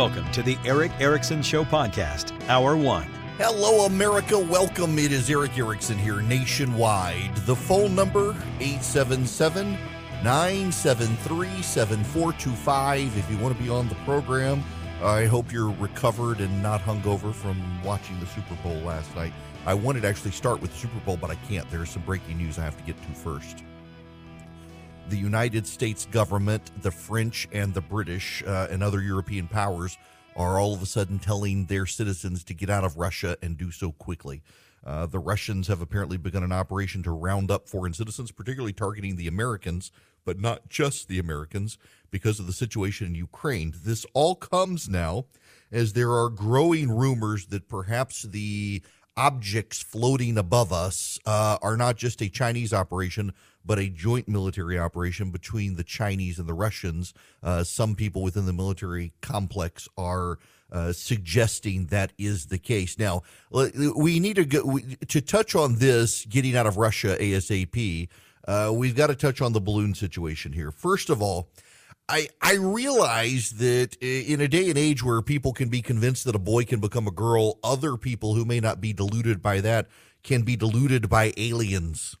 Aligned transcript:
Welcome 0.00 0.30
to 0.30 0.42
the 0.42 0.56
Erick 0.64 0.92
Erickson 0.98 1.42
Show 1.42 1.62
podcast, 1.62 2.32
Hour 2.48 2.74
One. 2.74 3.06
Hello, 3.36 3.84
America. 3.84 4.38
Welcome. 4.38 4.98
It 4.98 5.12
is 5.12 5.28
Erick 5.28 5.58
Erickson 5.58 5.98
here 5.98 6.22
nationwide. 6.22 7.36
The 7.44 7.54
phone 7.54 7.94
number 7.94 8.30
877 8.60 9.72
973 10.24 11.60
7425. 11.60 13.18
If 13.18 13.30
you 13.30 13.36
want 13.36 13.54
to 13.54 13.62
be 13.62 13.68
on 13.68 13.90
the 13.90 13.94
program, 14.06 14.64
I 15.02 15.26
hope 15.26 15.52
you're 15.52 15.68
recovered 15.72 16.40
and 16.40 16.62
not 16.62 16.80
hungover 16.80 17.34
from 17.34 17.60
watching 17.84 18.18
the 18.20 18.26
Super 18.26 18.54
Bowl 18.62 18.76
last 18.76 19.14
night. 19.14 19.34
I 19.66 19.74
wanted 19.74 20.00
to 20.00 20.08
actually 20.08 20.30
start 20.30 20.62
with 20.62 20.72
the 20.72 20.78
Super 20.78 20.98
Bowl, 21.00 21.18
but 21.18 21.30
I 21.30 21.34
can't. 21.46 21.70
There's 21.70 21.90
some 21.90 22.02
breaking 22.04 22.38
news 22.38 22.58
I 22.58 22.62
have 22.62 22.78
to 22.78 22.84
get 22.84 22.96
to 23.02 23.08
first. 23.10 23.64
The 25.10 25.18
United 25.18 25.66
States 25.66 26.06
government, 26.06 26.70
the 26.82 26.92
French, 26.92 27.48
and 27.50 27.74
the 27.74 27.80
British 27.80 28.44
uh, 28.46 28.68
and 28.70 28.80
other 28.80 29.02
European 29.02 29.48
powers 29.48 29.98
are 30.36 30.60
all 30.60 30.72
of 30.72 30.82
a 30.82 30.86
sudden 30.86 31.18
telling 31.18 31.66
their 31.66 31.84
citizens 31.84 32.44
to 32.44 32.54
get 32.54 32.70
out 32.70 32.84
of 32.84 32.96
Russia 32.96 33.36
and 33.42 33.58
do 33.58 33.72
so 33.72 33.90
quickly. 33.90 34.40
Uh, 34.86 35.06
the 35.06 35.18
Russians 35.18 35.66
have 35.66 35.80
apparently 35.80 36.16
begun 36.16 36.44
an 36.44 36.52
operation 36.52 37.02
to 37.02 37.10
round 37.10 37.50
up 37.50 37.68
foreign 37.68 37.92
citizens, 37.92 38.30
particularly 38.30 38.72
targeting 38.72 39.16
the 39.16 39.26
Americans, 39.26 39.90
but 40.24 40.38
not 40.38 40.68
just 40.68 41.08
the 41.08 41.18
Americans, 41.18 41.76
because 42.12 42.38
of 42.38 42.46
the 42.46 42.52
situation 42.52 43.08
in 43.08 43.16
Ukraine. 43.16 43.74
This 43.84 44.06
all 44.14 44.36
comes 44.36 44.88
now 44.88 45.24
as 45.72 45.92
there 45.92 46.12
are 46.12 46.30
growing 46.30 46.88
rumors 46.88 47.46
that 47.46 47.68
perhaps 47.68 48.22
the 48.22 48.80
objects 49.16 49.82
floating 49.82 50.38
above 50.38 50.72
us 50.72 51.18
uh, 51.26 51.58
are 51.62 51.76
not 51.76 51.96
just 51.96 52.22
a 52.22 52.28
Chinese 52.28 52.72
operation, 52.72 53.32
but 53.64 53.78
a 53.78 53.88
joint 53.88 54.28
military 54.28 54.78
operation 54.78 55.30
between 55.30 55.76
the 55.76 55.84
Chinese 55.84 56.38
and 56.38 56.48
the 56.48 56.54
Russians. 56.54 57.12
Uh, 57.42 57.64
some 57.64 57.94
people 57.94 58.22
within 58.22 58.46
the 58.46 58.52
military 58.52 59.12
complex 59.20 59.88
are 59.96 60.38
uh, 60.72 60.92
suggesting 60.92 61.86
that 61.86 62.12
is 62.18 62.46
the 62.46 62.58
case. 62.58 62.98
Now, 62.98 63.22
we 63.50 64.20
need 64.20 64.36
to 64.36 64.44
go 64.44 64.78
to 65.08 65.20
touch 65.20 65.54
on 65.54 65.76
this 65.76 66.24
getting 66.24 66.56
out 66.56 66.66
of 66.66 66.76
Russia 66.76 67.16
ASAP. 67.18 68.08
Uh, 68.46 68.70
we've 68.74 68.96
got 68.96 69.08
to 69.08 69.14
touch 69.14 69.40
on 69.40 69.52
the 69.52 69.60
balloon 69.60 69.94
situation 69.94 70.52
here. 70.52 70.70
First 70.70 71.10
of 71.10 71.20
all, 71.20 71.50
I, 72.08 72.28
I 72.42 72.54
realize 72.54 73.50
that 73.58 73.96
in 74.00 74.40
a 74.40 74.48
day 74.48 74.68
and 74.68 74.76
age 74.76 75.04
where 75.04 75.22
people 75.22 75.52
can 75.52 75.68
be 75.68 75.80
convinced 75.80 76.24
that 76.24 76.34
a 76.34 76.40
boy 76.40 76.64
can 76.64 76.80
become 76.80 77.06
a 77.06 77.12
girl, 77.12 77.60
other 77.62 77.96
people 77.96 78.34
who 78.34 78.44
may 78.44 78.58
not 78.58 78.80
be 78.80 78.92
deluded 78.92 79.40
by 79.40 79.60
that 79.60 79.86
can 80.22 80.42
be 80.42 80.56
deluded 80.56 81.08
by 81.08 81.32
aliens. 81.36 82.16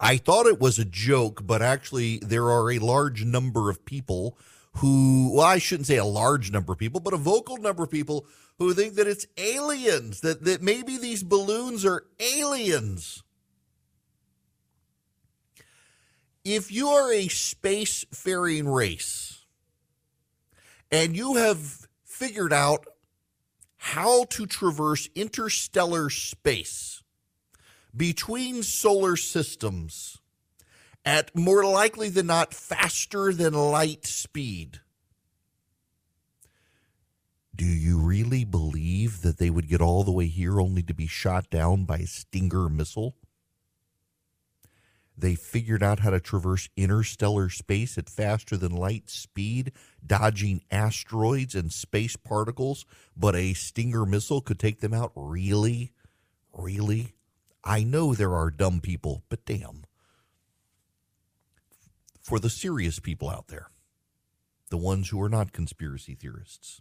I 0.00 0.16
thought 0.16 0.46
it 0.46 0.60
was 0.60 0.78
a 0.78 0.84
joke, 0.84 1.46
but 1.46 1.60
actually, 1.60 2.18
there 2.18 2.50
are 2.50 2.70
a 2.70 2.78
large 2.78 3.24
number 3.24 3.68
of 3.68 3.84
people 3.84 4.38
who, 4.76 5.32
well, 5.34 5.46
I 5.46 5.58
shouldn't 5.58 5.88
say 5.88 5.96
a 5.96 6.04
large 6.04 6.52
number 6.52 6.72
of 6.72 6.78
people, 6.78 7.00
but 7.00 7.14
a 7.14 7.18
vocal 7.18 7.56
number 7.56 7.82
of 7.82 7.90
people 7.90 8.26
who 8.58 8.74
think 8.74 8.94
that 8.94 9.08
it's 9.08 9.26
aliens, 9.36 10.20
that, 10.20 10.44
that 10.44 10.62
maybe 10.62 10.98
these 10.98 11.22
balloons 11.22 11.84
are 11.84 12.04
aliens. 12.20 13.22
If 16.44 16.70
you 16.70 16.88
are 16.88 17.12
a 17.12 17.28
space-faring 17.28 18.68
race 18.68 19.44
and 20.90 21.16
you 21.16 21.34
have 21.34 21.86
figured 22.04 22.52
out 22.52 22.86
how 23.76 24.24
to 24.24 24.46
traverse 24.46 25.08
interstellar 25.14 26.08
space, 26.10 26.97
between 27.98 28.62
solar 28.62 29.16
systems 29.16 30.18
at 31.04 31.34
more 31.34 31.64
likely 31.64 32.08
than 32.08 32.26
not 32.26 32.54
faster 32.54 33.32
than 33.32 33.52
light 33.54 34.06
speed. 34.06 34.80
Do 37.54 37.66
you 37.66 37.98
really 37.98 38.44
believe 38.44 39.22
that 39.22 39.38
they 39.38 39.50
would 39.50 39.68
get 39.68 39.80
all 39.80 40.04
the 40.04 40.12
way 40.12 40.26
here 40.26 40.60
only 40.60 40.82
to 40.84 40.94
be 40.94 41.08
shot 41.08 41.50
down 41.50 41.86
by 41.86 41.96
a 41.96 42.06
Stinger 42.06 42.68
missile? 42.68 43.16
They 45.16 45.34
figured 45.34 45.82
out 45.82 45.98
how 45.98 46.10
to 46.10 46.20
traverse 46.20 46.68
interstellar 46.76 47.48
space 47.48 47.98
at 47.98 48.08
faster 48.08 48.56
than 48.56 48.70
light 48.70 49.10
speed, 49.10 49.72
dodging 50.06 50.62
asteroids 50.70 51.56
and 51.56 51.72
space 51.72 52.14
particles, 52.14 52.86
but 53.16 53.34
a 53.34 53.54
Stinger 53.54 54.06
missile 54.06 54.40
could 54.40 54.60
take 54.60 54.78
them 54.78 54.94
out? 54.94 55.10
Really? 55.16 55.90
Really? 56.52 57.14
I 57.68 57.84
know 57.84 58.14
there 58.14 58.34
are 58.34 58.50
dumb 58.50 58.80
people, 58.80 59.24
but 59.28 59.44
damn. 59.44 59.84
For 62.22 62.38
the 62.38 62.48
serious 62.48 62.98
people 62.98 63.28
out 63.28 63.48
there, 63.48 63.68
the 64.70 64.78
ones 64.78 65.10
who 65.10 65.20
are 65.20 65.28
not 65.28 65.52
conspiracy 65.52 66.14
theorists, 66.14 66.80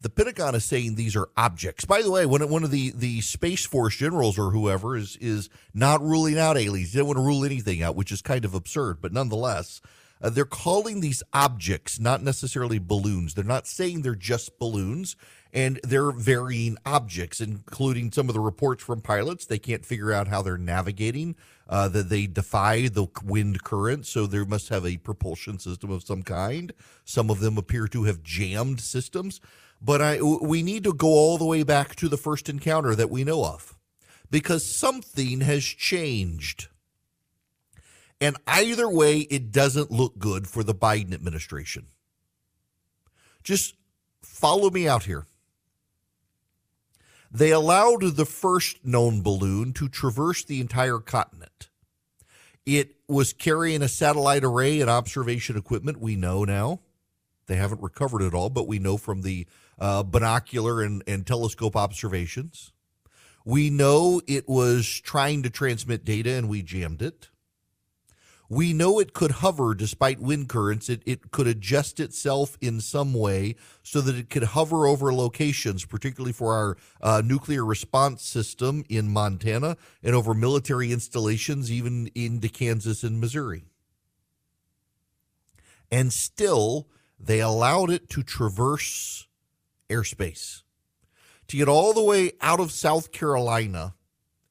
the 0.00 0.10
Pentagon 0.10 0.54
is 0.54 0.64
saying 0.64 0.94
these 0.94 1.16
are 1.16 1.28
objects. 1.36 1.84
By 1.84 2.02
the 2.02 2.10
way, 2.10 2.24
one, 2.24 2.48
one 2.48 2.62
of 2.62 2.70
the, 2.70 2.92
the 2.94 3.20
Space 3.20 3.66
Force 3.66 3.96
generals 3.96 4.38
or 4.38 4.50
whoever 4.50 4.96
is, 4.96 5.16
is 5.20 5.48
not 5.72 6.00
ruling 6.02 6.38
out 6.38 6.56
aliens. 6.56 6.92
They 6.92 6.98
don't 7.00 7.08
want 7.08 7.16
to 7.16 7.24
rule 7.24 7.44
anything 7.44 7.82
out, 7.82 7.96
which 7.96 8.12
is 8.12 8.22
kind 8.22 8.44
of 8.44 8.54
absurd, 8.54 9.00
but 9.00 9.12
nonetheless, 9.12 9.80
uh, 10.22 10.30
they're 10.30 10.44
calling 10.44 11.00
these 11.00 11.22
objects, 11.32 11.98
not 11.98 12.22
necessarily 12.22 12.78
balloons. 12.78 13.34
They're 13.34 13.44
not 13.44 13.66
saying 13.66 14.02
they're 14.02 14.14
just 14.14 14.58
balloons 14.58 15.16
and 15.54 15.78
they're 15.84 16.10
varying 16.10 16.76
objects, 16.84 17.40
including 17.40 18.10
some 18.10 18.28
of 18.28 18.34
the 18.34 18.40
reports 18.40 18.82
from 18.82 19.00
pilots. 19.00 19.46
They 19.46 19.60
can't 19.60 19.86
figure 19.86 20.12
out 20.12 20.26
how 20.26 20.42
they're 20.42 20.58
navigating, 20.58 21.36
uh, 21.68 21.88
that 21.90 22.08
they 22.08 22.26
defy 22.26 22.88
the 22.88 23.06
wind 23.24 23.62
current, 23.62 24.04
so 24.04 24.26
they 24.26 24.44
must 24.44 24.68
have 24.70 24.84
a 24.84 24.96
propulsion 24.96 25.60
system 25.60 25.92
of 25.92 26.02
some 26.02 26.24
kind. 26.24 26.72
Some 27.04 27.30
of 27.30 27.38
them 27.38 27.56
appear 27.56 27.86
to 27.86 28.02
have 28.02 28.24
jammed 28.24 28.80
systems. 28.80 29.40
But 29.80 30.02
I, 30.02 30.20
we 30.20 30.62
need 30.62 30.82
to 30.84 30.92
go 30.92 31.08
all 31.08 31.38
the 31.38 31.44
way 31.44 31.62
back 31.62 31.94
to 31.96 32.08
the 32.08 32.16
first 32.16 32.48
encounter 32.48 32.96
that 32.96 33.10
we 33.10 33.22
know 33.22 33.44
of 33.44 33.76
because 34.30 34.66
something 34.66 35.40
has 35.42 35.62
changed. 35.62 36.68
And 38.20 38.36
either 38.46 38.88
way, 38.88 39.20
it 39.20 39.52
doesn't 39.52 39.90
look 39.92 40.18
good 40.18 40.48
for 40.48 40.64
the 40.64 40.74
Biden 40.74 41.12
administration. 41.12 41.86
Just 43.44 43.74
follow 44.22 44.70
me 44.70 44.88
out 44.88 45.04
here. 45.04 45.26
They 47.34 47.50
allowed 47.50 48.14
the 48.14 48.26
first 48.26 48.84
known 48.86 49.20
balloon 49.20 49.72
to 49.72 49.88
traverse 49.88 50.44
the 50.44 50.60
entire 50.60 51.00
continent. 51.00 51.68
It 52.64 52.94
was 53.08 53.32
carrying 53.32 53.82
a 53.82 53.88
satellite 53.88 54.44
array 54.44 54.80
and 54.80 54.88
observation 54.88 55.56
equipment, 55.56 55.98
we 55.98 56.14
know 56.14 56.44
now. 56.44 56.78
They 57.46 57.56
haven't 57.56 57.82
recovered 57.82 58.22
it 58.22 58.34
all, 58.34 58.50
but 58.50 58.68
we 58.68 58.78
know 58.78 58.96
from 58.96 59.22
the 59.22 59.48
uh, 59.80 60.04
binocular 60.04 60.80
and, 60.80 61.02
and 61.08 61.26
telescope 61.26 61.74
observations. 61.74 62.72
We 63.44 63.68
know 63.68 64.22
it 64.28 64.48
was 64.48 64.86
trying 65.00 65.42
to 65.42 65.50
transmit 65.50 66.04
data 66.04 66.34
and 66.34 66.48
we 66.48 66.62
jammed 66.62 67.02
it. 67.02 67.30
We 68.48 68.72
know 68.72 68.98
it 68.98 69.14
could 69.14 69.30
hover 69.30 69.74
despite 69.74 70.20
wind 70.20 70.48
currents. 70.48 70.88
It, 70.88 71.02
it 71.06 71.30
could 71.30 71.46
adjust 71.46 71.98
itself 71.98 72.58
in 72.60 72.80
some 72.80 73.14
way 73.14 73.56
so 73.82 74.00
that 74.02 74.16
it 74.16 74.28
could 74.28 74.42
hover 74.42 74.86
over 74.86 75.12
locations, 75.14 75.84
particularly 75.84 76.32
for 76.32 76.54
our 76.54 76.76
uh, 77.00 77.22
nuclear 77.24 77.64
response 77.64 78.22
system 78.22 78.84
in 78.88 79.12
Montana 79.12 79.76
and 80.02 80.14
over 80.14 80.34
military 80.34 80.92
installations, 80.92 81.72
even 81.72 82.08
into 82.14 82.48
Kansas 82.48 83.02
and 83.02 83.20
Missouri. 83.20 83.64
And 85.90 86.12
still, 86.12 86.88
they 87.18 87.40
allowed 87.40 87.90
it 87.90 88.10
to 88.10 88.22
traverse 88.22 89.26
airspace, 89.88 90.62
to 91.48 91.56
get 91.56 91.68
all 91.68 91.92
the 91.92 92.02
way 92.02 92.32
out 92.40 92.60
of 92.60 92.72
South 92.72 93.12
Carolina 93.12 93.94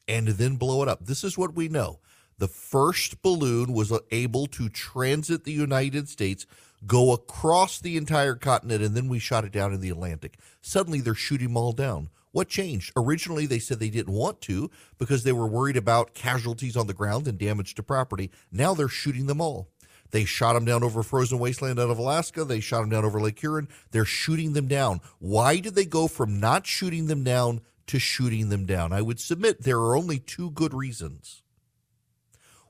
and 0.07 0.27
then 0.27 0.55
blow 0.55 0.81
it 0.81 0.89
up. 0.89 1.05
This 1.05 1.23
is 1.23 1.37
what 1.37 1.55
we 1.55 1.67
know. 1.67 1.99
The 2.43 2.49
first 2.49 3.21
balloon 3.21 3.71
was 3.71 3.97
able 4.11 4.47
to 4.47 4.67
transit 4.67 5.45
the 5.45 5.53
United 5.53 6.09
States, 6.09 6.45
go 6.85 7.13
across 7.13 7.79
the 7.79 7.95
entire 7.95 8.35
continent, 8.35 8.83
and 8.83 8.95
then 8.95 9.07
we 9.07 9.17
shot 9.17 9.45
it 9.45 9.53
down 9.53 9.71
in 9.71 9.79
the 9.79 9.89
Atlantic. 9.89 10.37
Suddenly 10.59 10.99
they're 10.99 11.15
shooting 11.15 11.47
them 11.47 11.55
all 11.55 11.71
down. 11.71 12.09
What 12.33 12.49
changed? 12.49 12.91
Originally, 12.97 13.45
they 13.45 13.59
said 13.59 13.79
they 13.79 13.89
didn't 13.89 14.13
want 14.13 14.41
to 14.41 14.69
because 14.97 15.23
they 15.23 15.31
were 15.31 15.47
worried 15.47 15.77
about 15.77 16.15
casualties 16.15 16.75
on 16.75 16.87
the 16.87 16.93
ground 16.93 17.29
and 17.29 17.37
damage 17.37 17.75
to 17.75 17.81
property. 17.81 18.29
Now 18.51 18.73
they're 18.73 18.89
shooting 18.89 19.27
them 19.27 19.39
all. 19.39 19.69
They 20.11 20.25
shot 20.25 20.51
them 20.51 20.65
down 20.65 20.83
over 20.83 21.01
frozen 21.01 21.39
wasteland 21.39 21.79
out 21.79 21.91
of 21.91 21.97
Alaska. 21.97 22.43
They 22.43 22.59
shot 22.59 22.81
them 22.81 22.89
down 22.89 23.05
over 23.05 23.21
Lake 23.21 23.39
Huron. 23.39 23.69
They're 23.91 24.03
shooting 24.03 24.51
them 24.51 24.67
down. 24.67 24.99
Why 25.19 25.61
did 25.61 25.75
they 25.75 25.85
go 25.85 26.09
from 26.09 26.41
not 26.41 26.67
shooting 26.67 27.07
them 27.07 27.23
down 27.23 27.61
to 27.87 27.99
shooting 27.99 28.49
them 28.49 28.65
down? 28.65 28.91
I 28.91 29.01
would 29.01 29.21
submit 29.21 29.61
there 29.61 29.79
are 29.79 29.95
only 29.95 30.19
two 30.19 30.51
good 30.51 30.73
reasons. 30.73 31.42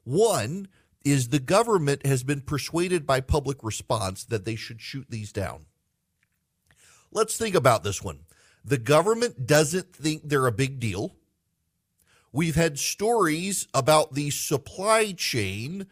One 0.03 0.67
is 1.03 1.29
the 1.29 1.39
government 1.39 2.05
has 2.05 2.23
been 2.23 2.41
persuaded 2.41 3.05
by 3.05 3.21
public 3.21 3.63
response 3.63 4.23
that 4.25 4.45
they 4.45 4.55
should 4.55 4.81
shoot 4.81 5.07
these 5.09 5.31
down. 5.31 5.65
Let's 7.11 7.37
think 7.37 7.55
about 7.55 7.83
this 7.83 8.01
one. 8.01 8.19
The 8.65 8.77
government 8.77 9.45
doesn't 9.45 9.93
think 9.93 10.23
they're 10.23 10.47
a 10.47 10.51
big 10.51 10.79
deal. 10.79 11.15
We've 12.31 12.55
had 12.55 12.79
stories 12.79 13.67
about 13.73 14.13
the 14.13 14.31
supply 14.31 15.11
chain 15.11 15.87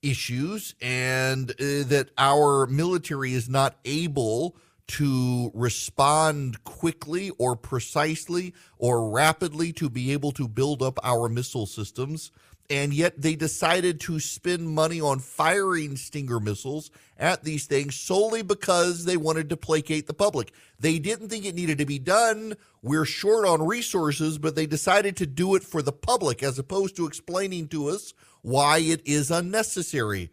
issues 0.00 0.74
and 0.80 1.50
uh, 1.50 1.54
that 1.86 2.10
our 2.16 2.66
military 2.66 3.34
is 3.34 3.48
not 3.48 3.76
able 3.84 4.56
to 4.88 5.50
respond 5.54 6.64
quickly 6.64 7.30
or 7.38 7.56
precisely 7.56 8.54
or 8.78 9.10
rapidly 9.10 9.72
to 9.74 9.88
be 9.88 10.12
able 10.12 10.32
to 10.32 10.48
build 10.48 10.82
up 10.82 10.98
our 11.02 11.28
missile 11.28 11.66
systems. 11.66 12.32
And 12.70 12.94
yet 12.94 13.20
they 13.20 13.36
decided 13.36 14.00
to 14.00 14.18
spend 14.18 14.68
money 14.68 15.00
on 15.00 15.18
firing 15.18 15.96
Stinger 15.96 16.40
missiles 16.40 16.90
at 17.18 17.44
these 17.44 17.66
things 17.66 17.94
solely 17.96 18.42
because 18.42 19.04
they 19.04 19.16
wanted 19.16 19.50
to 19.50 19.56
placate 19.56 20.06
the 20.06 20.14
public. 20.14 20.52
They 20.78 20.98
didn't 20.98 21.28
think 21.28 21.44
it 21.44 21.54
needed 21.54 21.78
to 21.78 21.86
be 21.86 21.98
done. 21.98 22.54
We're 22.80 23.04
short 23.04 23.46
on 23.46 23.66
resources, 23.66 24.38
but 24.38 24.54
they 24.54 24.66
decided 24.66 25.16
to 25.18 25.26
do 25.26 25.54
it 25.54 25.64
for 25.64 25.82
the 25.82 25.92
public 25.92 26.42
as 26.42 26.58
opposed 26.58 26.96
to 26.96 27.06
explaining 27.06 27.68
to 27.68 27.88
us 27.88 28.14
why 28.40 28.78
it 28.78 29.02
is 29.04 29.30
unnecessary. 29.30 30.30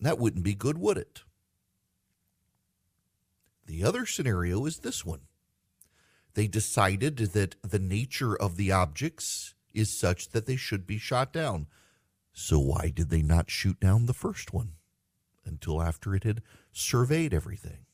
That 0.00 0.18
wouldn't 0.18 0.44
be 0.44 0.54
good, 0.54 0.78
would 0.78 0.98
it? 0.98 1.22
The 3.66 3.84
other 3.84 4.04
scenario 4.04 4.66
is 4.66 4.78
this 4.78 5.04
one. 5.04 5.20
They 6.34 6.46
decided 6.46 7.18
that 7.18 7.56
the 7.62 7.78
nature 7.78 8.36
of 8.36 8.56
the 8.56 8.72
objects 8.72 9.54
is 9.72 9.96
such 9.96 10.30
that 10.30 10.46
they 10.46 10.56
should 10.56 10.86
be 10.86 10.98
shot 10.98 11.32
down. 11.32 11.66
So 12.32 12.58
why 12.58 12.92
did 12.94 13.10
they 13.10 13.22
not 13.22 13.50
shoot 13.50 13.80
down 13.80 14.06
the 14.06 14.14
first 14.14 14.52
one 14.52 14.72
until 15.44 15.82
after 15.82 16.14
it 16.14 16.24
had 16.24 16.42
surveyed 16.72 17.34
everything? 17.34 17.86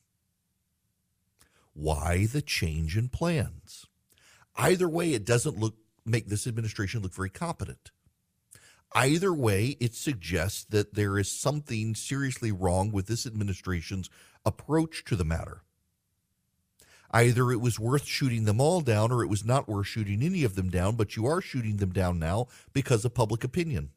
Why 1.72 2.26
the 2.26 2.42
change 2.42 2.96
in 2.96 3.08
plans? 3.08 3.86
Either 4.56 4.88
way, 4.88 5.12
it 5.12 5.26
doesn't 5.26 5.58
look 5.58 5.74
make 6.06 6.28
this 6.28 6.46
administration 6.46 7.02
look 7.02 7.12
very 7.12 7.30
competent. 7.30 7.90
Either 8.94 9.34
way, 9.34 9.76
it 9.80 9.94
suggests 9.94 10.64
that 10.64 10.94
there 10.94 11.18
is 11.18 11.30
something 11.30 11.94
seriously 11.94 12.52
wrong 12.52 12.92
with 12.92 13.08
this 13.08 13.26
administration's 13.26 14.08
approach 14.44 15.04
to 15.04 15.16
the 15.16 15.24
matter. 15.24 15.62
Either 17.10 17.50
it 17.52 17.60
was 17.60 17.78
worth 17.78 18.06
shooting 18.06 18.44
them 18.44 18.60
all 18.60 18.80
down 18.80 19.12
or 19.12 19.22
it 19.22 19.28
was 19.28 19.44
not 19.44 19.68
worth 19.68 19.86
shooting 19.86 20.22
any 20.22 20.44
of 20.44 20.54
them 20.54 20.70
down, 20.70 20.96
but 20.96 21.16
you 21.16 21.26
are 21.26 21.40
shooting 21.40 21.76
them 21.76 21.92
down 21.92 22.18
now 22.18 22.46
because 22.72 23.04
of 23.04 23.14
public 23.14 23.44
opinion. 23.44 23.90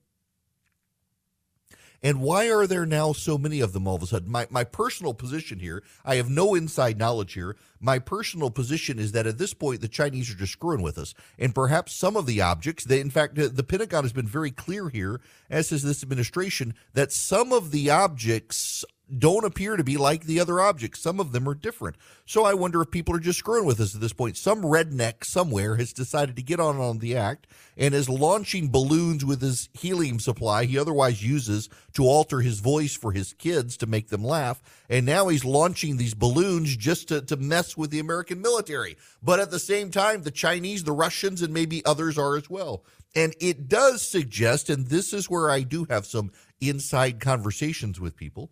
And 2.01 2.21
why 2.21 2.49
are 2.49 2.65
there 2.65 2.85
now 2.85 3.11
so 3.11 3.37
many 3.37 3.59
of 3.59 3.73
them 3.73 3.87
all 3.87 3.95
of 3.95 4.03
a 4.03 4.07
sudden? 4.07 4.31
My, 4.31 4.47
my 4.49 4.63
personal 4.63 5.13
position 5.13 5.59
here, 5.59 5.83
I 6.05 6.15
have 6.15 6.29
no 6.29 6.55
inside 6.55 6.97
knowledge 6.97 7.33
here. 7.33 7.57
My 7.79 7.99
personal 7.99 8.51
position 8.51 8.99
is 8.99 9.11
that 9.11 9.27
at 9.27 9.37
this 9.37 9.53
point, 9.53 9.81
the 9.81 9.89
Chinese 9.89 10.31
are 10.31 10.37
just 10.37 10.53
screwing 10.53 10.81
with 10.81 10.97
us. 10.97 11.13
And 11.37 11.53
perhaps 11.53 11.93
some 11.93 12.15
of 12.15 12.25
the 12.25 12.41
objects, 12.41 12.85
they, 12.85 13.01
in 13.01 13.09
fact, 13.09 13.35
the, 13.35 13.63
Pentagon 13.63 14.03
has 14.03 14.13
been 14.13 14.27
very 14.27 14.51
clear 14.51 14.89
here, 14.89 15.19
as 15.49 15.71
has 15.71 15.83
this 15.83 16.01
administration, 16.01 16.73
that 16.93 17.11
some 17.11 17.51
of 17.51 17.71
the 17.71 17.89
objects 17.89 18.85
don't 19.17 19.45
appear 19.45 19.75
to 19.75 19.83
be 19.83 19.97
like 19.97 20.25
the 20.25 20.39
other 20.39 20.59
objects. 20.59 21.01
Some 21.01 21.19
of 21.19 21.31
them 21.31 21.47
are 21.47 21.55
different. 21.55 21.95
So 22.25 22.45
I 22.45 22.53
wonder 22.53 22.81
if 22.81 22.91
people 22.91 23.15
are 23.15 23.19
just 23.19 23.39
screwing 23.39 23.65
with 23.65 23.79
us 23.79 23.95
at 23.95 24.01
this 24.01 24.13
point. 24.13 24.37
Some 24.37 24.61
redneck 24.61 25.23
somewhere 25.23 25.77
has 25.77 25.93
decided 25.93 26.35
to 26.35 26.43
get 26.43 26.59
on 26.59 26.77
on 26.77 26.99
the 26.99 27.15
act 27.17 27.47
and 27.75 27.95
is 27.95 28.09
launching 28.09 28.69
balloons 28.69 29.25
with 29.25 29.41
his 29.41 29.69
helium 29.73 30.19
supply 30.19 30.65
he 30.65 30.77
otherwise 30.77 31.23
uses 31.23 31.69
to 31.93 32.03
alter 32.03 32.41
his 32.41 32.59
voice 32.59 32.95
for 32.95 33.11
his 33.11 33.33
kids 33.33 33.77
to 33.77 33.87
make 33.87 34.09
them 34.09 34.23
laugh. 34.23 34.61
And 34.89 35.05
now 35.05 35.27
he's 35.27 35.45
launching 35.45 35.97
these 35.97 36.13
balloons 36.13 36.75
just 36.75 37.07
to, 37.07 37.21
to 37.21 37.37
mess 37.37 37.75
with 37.75 37.89
the 37.89 37.99
American 37.99 38.41
military. 38.41 38.97
But 39.23 39.39
at 39.39 39.51
the 39.51 39.59
same 39.59 39.89
time, 39.91 40.21
the 40.21 40.31
Chinese, 40.31 40.83
the 40.83 40.91
Russians, 40.91 41.41
and 41.41 41.53
maybe 41.53 41.85
others 41.85 42.17
are 42.17 42.37
as 42.37 42.49
well. 42.49 42.83
And 43.15 43.35
it 43.39 43.67
does 43.67 44.07
suggest, 44.07 44.69
and 44.69 44.87
this 44.87 45.13
is 45.13 45.29
where 45.29 45.49
I 45.49 45.61
do 45.61 45.85
have 45.89 46.05
some 46.05 46.31
inside 46.61 47.19
conversations 47.19 47.99
with 47.99 48.15
people 48.15 48.51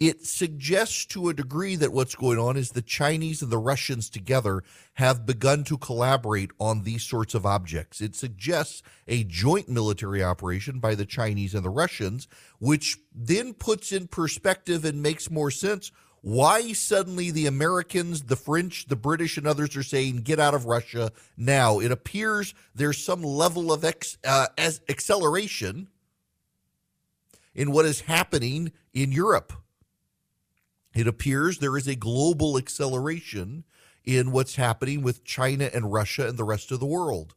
it 0.00 0.24
suggests 0.24 1.04
to 1.04 1.28
a 1.28 1.34
degree 1.34 1.76
that 1.76 1.92
what's 1.92 2.14
going 2.14 2.38
on 2.38 2.56
is 2.56 2.70
the 2.70 2.80
Chinese 2.80 3.42
and 3.42 3.52
the 3.52 3.58
Russians 3.58 4.08
together 4.08 4.64
have 4.94 5.26
begun 5.26 5.62
to 5.64 5.76
collaborate 5.76 6.50
on 6.58 6.82
these 6.82 7.02
sorts 7.02 7.34
of 7.34 7.44
objects. 7.44 8.00
It 8.00 8.16
suggests 8.16 8.82
a 9.06 9.24
joint 9.24 9.68
military 9.68 10.24
operation 10.24 10.78
by 10.78 10.94
the 10.94 11.04
Chinese 11.04 11.54
and 11.54 11.62
the 11.62 11.70
Russians, 11.70 12.28
which 12.58 12.96
then 13.14 13.52
puts 13.52 13.92
in 13.92 14.08
perspective 14.08 14.86
and 14.86 15.02
makes 15.02 15.30
more 15.30 15.50
sense 15.50 15.92
why 16.22 16.72
suddenly 16.72 17.30
the 17.30 17.46
Americans, 17.46 18.22
the 18.22 18.36
French, 18.36 18.86
the 18.86 18.96
British, 18.96 19.36
and 19.36 19.46
others 19.46 19.76
are 19.76 19.82
saying, 19.82 20.18
get 20.22 20.38
out 20.38 20.54
of 20.54 20.64
Russia 20.64 21.12
now. 21.36 21.78
It 21.78 21.92
appears 21.92 22.54
there's 22.74 23.04
some 23.04 23.22
level 23.22 23.70
of 23.70 23.84
ex, 23.84 24.16
uh, 24.24 24.46
acceleration 24.58 25.88
in 27.54 27.70
what 27.70 27.84
is 27.84 28.02
happening 28.02 28.72
in 28.94 29.12
Europe 29.12 29.52
it 30.94 31.06
appears 31.06 31.58
there 31.58 31.76
is 31.76 31.86
a 31.86 31.94
global 31.94 32.58
acceleration 32.58 33.64
in 34.04 34.32
what's 34.32 34.56
happening 34.56 35.02
with 35.02 35.24
China 35.24 35.70
and 35.72 35.92
Russia 35.92 36.26
and 36.28 36.38
the 36.38 36.44
rest 36.44 36.72
of 36.72 36.80
the 36.80 36.86
world. 36.86 37.34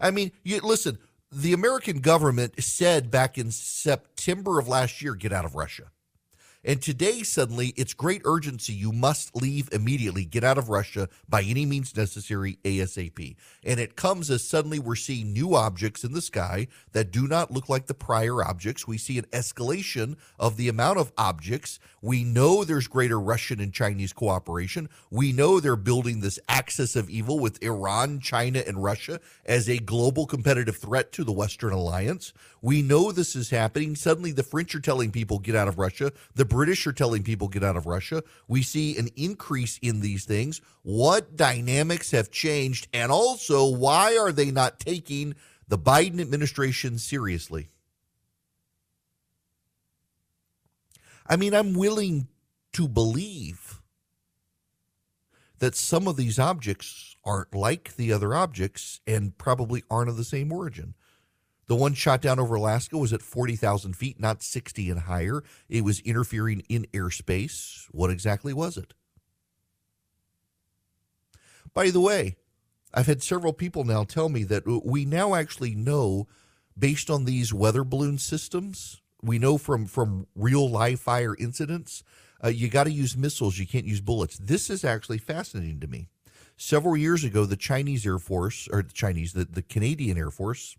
I 0.00 0.10
mean, 0.10 0.32
you, 0.42 0.60
listen, 0.60 0.98
the 1.30 1.52
American 1.52 2.00
government 2.00 2.62
said 2.62 3.10
back 3.10 3.38
in 3.38 3.50
September 3.50 4.58
of 4.58 4.68
last 4.68 5.00
year, 5.02 5.14
get 5.14 5.32
out 5.32 5.44
of 5.44 5.54
Russia. 5.54 5.90
And 6.62 6.82
today, 6.82 7.22
suddenly, 7.22 7.72
it's 7.76 7.94
great 7.94 8.20
urgency. 8.26 8.74
You 8.74 8.92
must 8.92 9.34
leave 9.34 9.70
immediately. 9.72 10.26
Get 10.26 10.44
out 10.44 10.58
of 10.58 10.68
Russia 10.68 11.08
by 11.26 11.42
any 11.42 11.64
means 11.64 11.96
necessary, 11.96 12.58
ASAP. 12.64 13.34
And 13.64 13.80
it 13.80 13.96
comes 13.96 14.30
as 14.30 14.46
suddenly 14.46 14.78
we're 14.78 14.94
seeing 14.94 15.32
new 15.32 15.54
objects 15.54 16.04
in 16.04 16.12
the 16.12 16.20
sky 16.20 16.68
that 16.92 17.12
do 17.12 17.26
not 17.26 17.50
look 17.50 17.70
like 17.70 17.86
the 17.86 17.94
prior 17.94 18.44
objects. 18.44 18.86
We 18.86 18.98
see 18.98 19.16
an 19.16 19.24
escalation 19.32 20.16
of 20.38 20.58
the 20.58 20.68
amount 20.68 20.98
of 20.98 21.12
objects. 21.16 21.78
We 22.02 22.24
know 22.24 22.62
there's 22.62 22.88
greater 22.88 23.18
Russian 23.18 23.58
and 23.58 23.72
Chinese 23.72 24.12
cooperation. 24.12 24.90
We 25.10 25.32
know 25.32 25.60
they're 25.60 25.76
building 25.76 26.20
this 26.20 26.38
axis 26.46 26.94
of 26.94 27.08
evil 27.08 27.38
with 27.38 27.62
Iran, 27.62 28.20
China, 28.20 28.62
and 28.66 28.82
Russia 28.82 29.20
as 29.46 29.66
a 29.68 29.78
global 29.78 30.26
competitive 30.26 30.76
threat 30.76 31.10
to 31.12 31.24
the 31.24 31.32
Western 31.32 31.72
alliance. 31.72 32.34
We 32.62 32.82
know 32.82 33.10
this 33.10 33.34
is 33.34 33.50
happening. 33.50 33.96
Suddenly, 33.96 34.32
the 34.32 34.42
French 34.42 34.74
are 34.74 34.80
telling 34.80 35.10
people, 35.10 35.38
get 35.38 35.54
out 35.54 35.68
of 35.68 35.78
Russia. 35.78 36.12
The 36.34 36.44
British 36.44 36.86
are 36.86 36.92
telling 36.92 37.22
people, 37.22 37.48
get 37.48 37.64
out 37.64 37.76
of 37.76 37.86
Russia. 37.86 38.22
We 38.48 38.62
see 38.62 38.98
an 38.98 39.08
increase 39.16 39.78
in 39.78 40.00
these 40.00 40.24
things. 40.26 40.60
What 40.82 41.36
dynamics 41.36 42.10
have 42.10 42.30
changed? 42.30 42.88
And 42.92 43.10
also, 43.10 43.66
why 43.66 44.16
are 44.18 44.32
they 44.32 44.50
not 44.50 44.78
taking 44.78 45.34
the 45.68 45.78
Biden 45.78 46.20
administration 46.20 46.98
seriously? 46.98 47.68
I 51.26 51.36
mean, 51.36 51.54
I'm 51.54 51.74
willing 51.74 52.28
to 52.72 52.88
believe 52.88 53.80
that 55.60 55.76
some 55.76 56.08
of 56.08 56.16
these 56.16 56.38
objects 56.38 57.16
aren't 57.24 57.54
like 57.54 57.96
the 57.96 58.12
other 58.12 58.34
objects 58.34 59.00
and 59.06 59.36
probably 59.38 59.82
aren't 59.90 60.08
of 60.10 60.16
the 60.16 60.24
same 60.24 60.52
origin. 60.52 60.94
The 61.70 61.76
one 61.76 61.94
shot 61.94 62.20
down 62.20 62.40
over 62.40 62.56
Alaska 62.56 62.98
was 62.98 63.12
at 63.12 63.22
40,000 63.22 63.94
feet, 63.94 64.18
not 64.18 64.42
60 64.42 64.90
and 64.90 64.98
higher. 65.02 65.44
It 65.68 65.84
was 65.84 66.00
interfering 66.00 66.64
in 66.68 66.88
airspace. 66.92 67.86
What 67.92 68.10
exactly 68.10 68.52
was 68.52 68.76
it? 68.76 68.92
By 71.72 71.90
the 71.90 72.00
way, 72.00 72.34
I've 72.92 73.06
had 73.06 73.22
several 73.22 73.52
people 73.52 73.84
now 73.84 74.02
tell 74.02 74.28
me 74.28 74.42
that 74.42 74.66
we 74.84 75.04
now 75.04 75.36
actually 75.36 75.76
know, 75.76 76.26
based 76.76 77.08
on 77.08 77.24
these 77.24 77.54
weather 77.54 77.84
balloon 77.84 78.18
systems, 78.18 79.00
we 79.22 79.38
know 79.38 79.56
from, 79.56 79.86
from 79.86 80.26
real 80.34 80.68
live 80.68 80.98
fire 80.98 81.36
incidents, 81.38 82.02
uh, 82.42 82.48
you 82.48 82.66
got 82.68 82.84
to 82.84 82.92
use 82.92 83.16
missiles. 83.16 83.60
You 83.60 83.66
can't 83.68 83.86
use 83.86 84.00
bullets. 84.00 84.38
This 84.38 84.70
is 84.70 84.84
actually 84.84 85.18
fascinating 85.18 85.78
to 85.78 85.86
me. 85.86 86.08
Several 86.56 86.96
years 86.96 87.22
ago, 87.22 87.46
the 87.46 87.56
Chinese 87.56 88.04
Air 88.04 88.18
Force, 88.18 88.68
or 88.72 88.82
the 88.82 88.92
Chinese, 88.92 89.34
the, 89.34 89.44
the 89.44 89.62
Canadian 89.62 90.18
Air 90.18 90.32
Force, 90.32 90.76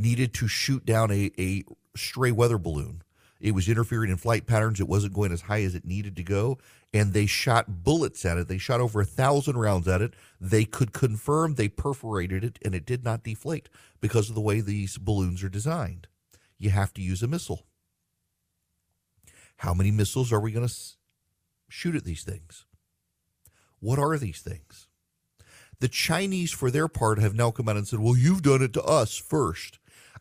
needed 0.00 0.34
to 0.34 0.48
shoot 0.48 0.84
down 0.84 1.10
a, 1.10 1.30
a 1.38 1.64
stray 1.96 2.32
weather 2.32 2.58
balloon. 2.58 3.02
It 3.40 3.54
was 3.54 3.68
interfering 3.68 4.10
in 4.10 4.16
flight 4.18 4.46
patterns. 4.46 4.80
It 4.80 4.88
wasn't 4.88 5.14
going 5.14 5.32
as 5.32 5.42
high 5.42 5.62
as 5.62 5.74
it 5.74 5.86
needed 5.86 6.14
to 6.16 6.22
go. 6.22 6.58
And 6.92 7.12
they 7.12 7.26
shot 7.26 7.82
bullets 7.84 8.24
at 8.24 8.36
it. 8.36 8.48
They 8.48 8.58
shot 8.58 8.80
over 8.80 9.00
a 9.00 9.06
thousand 9.06 9.56
rounds 9.56 9.88
at 9.88 10.02
it. 10.02 10.12
They 10.40 10.64
could 10.64 10.92
confirm 10.92 11.54
they 11.54 11.68
perforated 11.68 12.44
it 12.44 12.58
and 12.64 12.74
it 12.74 12.84
did 12.84 13.02
not 13.02 13.22
deflate 13.22 13.70
because 14.00 14.28
of 14.28 14.34
the 14.34 14.40
way 14.40 14.60
these 14.60 14.98
balloons 14.98 15.42
are 15.42 15.48
designed. 15.48 16.06
You 16.58 16.70
have 16.70 16.92
to 16.94 17.02
use 17.02 17.22
a 17.22 17.28
missile. 17.28 17.64
How 19.56 19.72
many 19.72 19.90
missiles 19.90 20.32
are 20.32 20.40
we 20.40 20.52
going 20.52 20.68
to 20.68 20.74
shoot 21.68 21.94
at 21.94 22.04
these 22.04 22.24
things? 22.24 22.66
What 23.78 23.98
are 23.98 24.18
these 24.18 24.40
things? 24.40 24.88
The 25.80 25.88
Chinese, 25.88 26.52
for 26.52 26.70
their 26.70 26.88
part, 26.88 27.18
have 27.18 27.34
now 27.34 27.50
come 27.50 27.68
out 27.68 27.76
and 27.76 27.88
said, 27.88 28.00
well, 28.00 28.16
you've 28.16 28.42
done 28.42 28.62
it 28.62 28.74
to 28.74 28.82
us 28.82 29.16
first. 29.16 29.78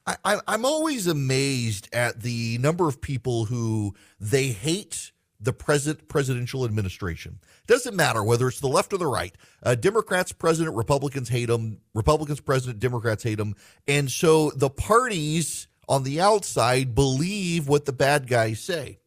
I, 0.08 0.40
am 0.48 0.66
always 0.66 1.08
amazed 1.08 1.88
at 1.94 2.22
the 2.22 2.58
number 2.60 2.88
of 2.88 3.00
people 3.00 3.46
who 3.46 3.94
they 4.20 4.48
hate 4.48 5.12
the 5.40 5.54
present 5.54 6.08
presidential 6.08 6.66
administration. 6.66 7.40
Doesn't 7.68 7.96
matter 7.96 8.24
whether 8.24 8.48
it's 8.48 8.60
the 8.60 8.68
left 8.68 8.92
or 8.92 8.98
the 8.98 9.08
right. 9.08 9.34
Uh, 9.64 9.76
Democrats 9.76 10.32
president, 10.32 10.76
Republicans 10.76 11.30
hate 11.30 11.46
them. 11.46 11.80
Republicans 11.94 12.42
president, 12.42 12.80
Democrats 12.80 13.24
hate 13.24 13.38
them. 13.38 13.56
And 13.88 14.12
so 14.12 14.52
the 14.52 14.70
parties 14.70 15.68
on 15.88 16.04
the 16.04 16.20
outside 16.20 16.94
believe 16.94 17.68
what 17.68 17.86
the 17.86 17.94
bad 17.94 18.28
guys 18.28 18.60
say. 18.60 19.00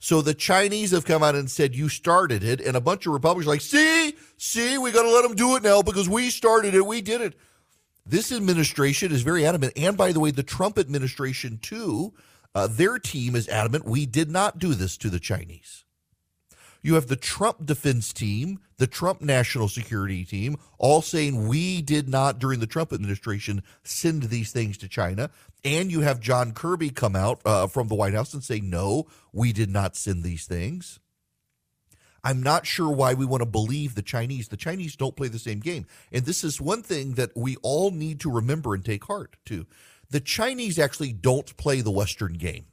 So 0.00 0.22
the 0.22 0.34
Chinese 0.34 0.92
have 0.92 1.04
come 1.04 1.22
out 1.22 1.34
and 1.34 1.50
said, 1.50 1.74
You 1.74 1.88
started 1.88 2.44
it. 2.44 2.60
And 2.60 2.76
a 2.76 2.80
bunch 2.80 3.06
of 3.06 3.12
Republicans 3.12 3.46
are 3.46 3.50
like, 3.50 3.60
See, 3.60 4.14
see, 4.36 4.78
we 4.78 4.92
got 4.92 5.02
to 5.02 5.10
let 5.10 5.22
them 5.22 5.34
do 5.34 5.56
it 5.56 5.62
now 5.62 5.82
because 5.82 6.08
we 6.08 6.30
started 6.30 6.74
it. 6.74 6.86
We 6.86 7.00
did 7.00 7.20
it. 7.20 7.34
This 8.08 8.32
administration 8.32 9.12
is 9.12 9.20
very 9.20 9.44
adamant. 9.44 9.74
And 9.76 9.96
by 9.96 10.12
the 10.12 10.20
way, 10.20 10.30
the 10.30 10.42
Trump 10.42 10.78
administration, 10.78 11.58
too, 11.60 12.14
uh, 12.54 12.66
their 12.66 12.98
team 12.98 13.36
is 13.36 13.48
adamant. 13.48 13.84
We 13.84 14.06
did 14.06 14.30
not 14.30 14.58
do 14.58 14.72
this 14.72 14.96
to 14.98 15.10
the 15.10 15.20
Chinese. 15.20 15.84
You 16.80 16.94
have 16.94 17.08
the 17.08 17.16
Trump 17.16 17.66
defense 17.66 18.14
team, 18.14 18.60
the 18.78 18.86
Trump 18.86 19.20
national 19.20 19.68
security 19.68 20.24
team, 20.24 20.56
all 20.78 21.02
saying 21.02 21.48
we 21.48 21.82
did 21.82 22.08
not, 22.08 22.38
during 22.38 22.60
the 22.60 22.66
Trump 22.66 22.94
administration, 22.94 23.62
send 23.82 24.24
these 24.24 24.52
things 24.52 24.78
to 24.78 24.88
China. 24.88 25.28
And 25.62 25.90
you 25.90 26.00
have 26.00 26.18
John 26.18 26.52
Kirby 26.52 26.90
come 26.90 27.14
out 27.14 27.42
uh, 27.44 27.66
from 27.66 27.88
the 27.88 27.94
White 27.94 28.14
House 28.14 28.32
and 28.32 28.42
say, 28.42 28.60
no, 28.60 29.06
we 29.32 29.52
did 29.52 29.68
not 29.68 29.96
send 29.96 30.22
these 30.22 30.46
things. 30.46 30.98
I'm 32.28 32.42
not 32.42 32.66
sure 32.66 32.90
why 32.90 33.14
we 33.14 33.24
want 33.24 33.40
to 33.40 33.46
believe 33.46 33.94
the 33.94 34.02
Chinese. 34.02 34.48
The 34.48 34.58
Chinese 34.58 34.96
don't 34.96 35.16
play 35.16 35.28
the 35.28 35.38
same 35.38 35.60
game. 35.60 35.86
And 36.12 36.26
this 36.26 36.44
is 36.44 36.60
one 36.60 36.82
thing 36.82 37.14
that 37.14 37.34
we 37.34 37.56
all 37.62 37.90
need 37.90 38.20
to 38.20 38.30
remember 38.30 38.74
and 38.74 38.84
take 38.84 39.04
heart 39.04 39.38
to. 39.46 39.66
The 40.10 40.20
Chinese 40.20 40.78
actually 40.78 41.14
don't 41.14 41.56
play 41.56 41.80
the 41.80 41.90
Western 41.90 42.34
game. 42.34 42.66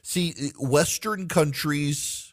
See, 0.00 0.32
Western 0.58 1.28
countries, 1.28 2.27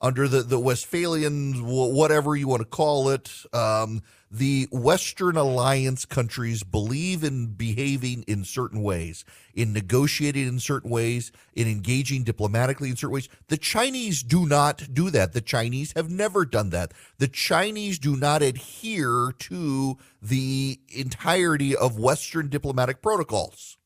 under 0.00 0.28
the, 0.28 0.42
the 0.42 0.58
Westphalian, 0.58 1.66
whatever 1.66 2.36
you 2.36 2.46
want 2.46 2.60
to 2.60 2.68
call 2.68 3.08
it, 3.08 3.30
um, 3.52 4.02
the 4.30 4.68
Western 4.70 5.36
alliance 5.36 6.04
countries 6.04 6.62
believe 6.62 7.24
in 7.24 7.46
behaving 7.46 8.24
in 8.28 8.44
certain 8.44 8.82
ways, 8.82 9.24
in 9.54 9.72
negotiating 9.72 10.46
in 10.46 10.60
certain 10.60 10.90
ways, 10.90 11.32
in 11.54 11.66
engaging 11.66 12.24
diplomatically 12.24 12.90
in 12.90 12.96
certain 12.96 13.14
ways. 13.14 13.28
The 13.48 13.56
Chinese 13.56 14.22
do 14.22 14.46
not 14.46 14.92
do 14.92 15.10
that. 15.10 15.32
The 15.32 15.40
Chinese 15.40 15.92
have 15.96 16.10
never 16.10 16.44
done 16.44 16.70
that. 16.70 16.92
The 17.16 17.28
Chinese 17.28 17.98
do 17.98 18.16
not 18.16 18.42
adhere 18.42 19.32
to 19.38 19.96
the 20.20 20.78
entirety 20.90 21.74
of 21.74 21.98
Western 21.98 22.48
diplomatic 22.48 23.00
protocols. 23.00 23.77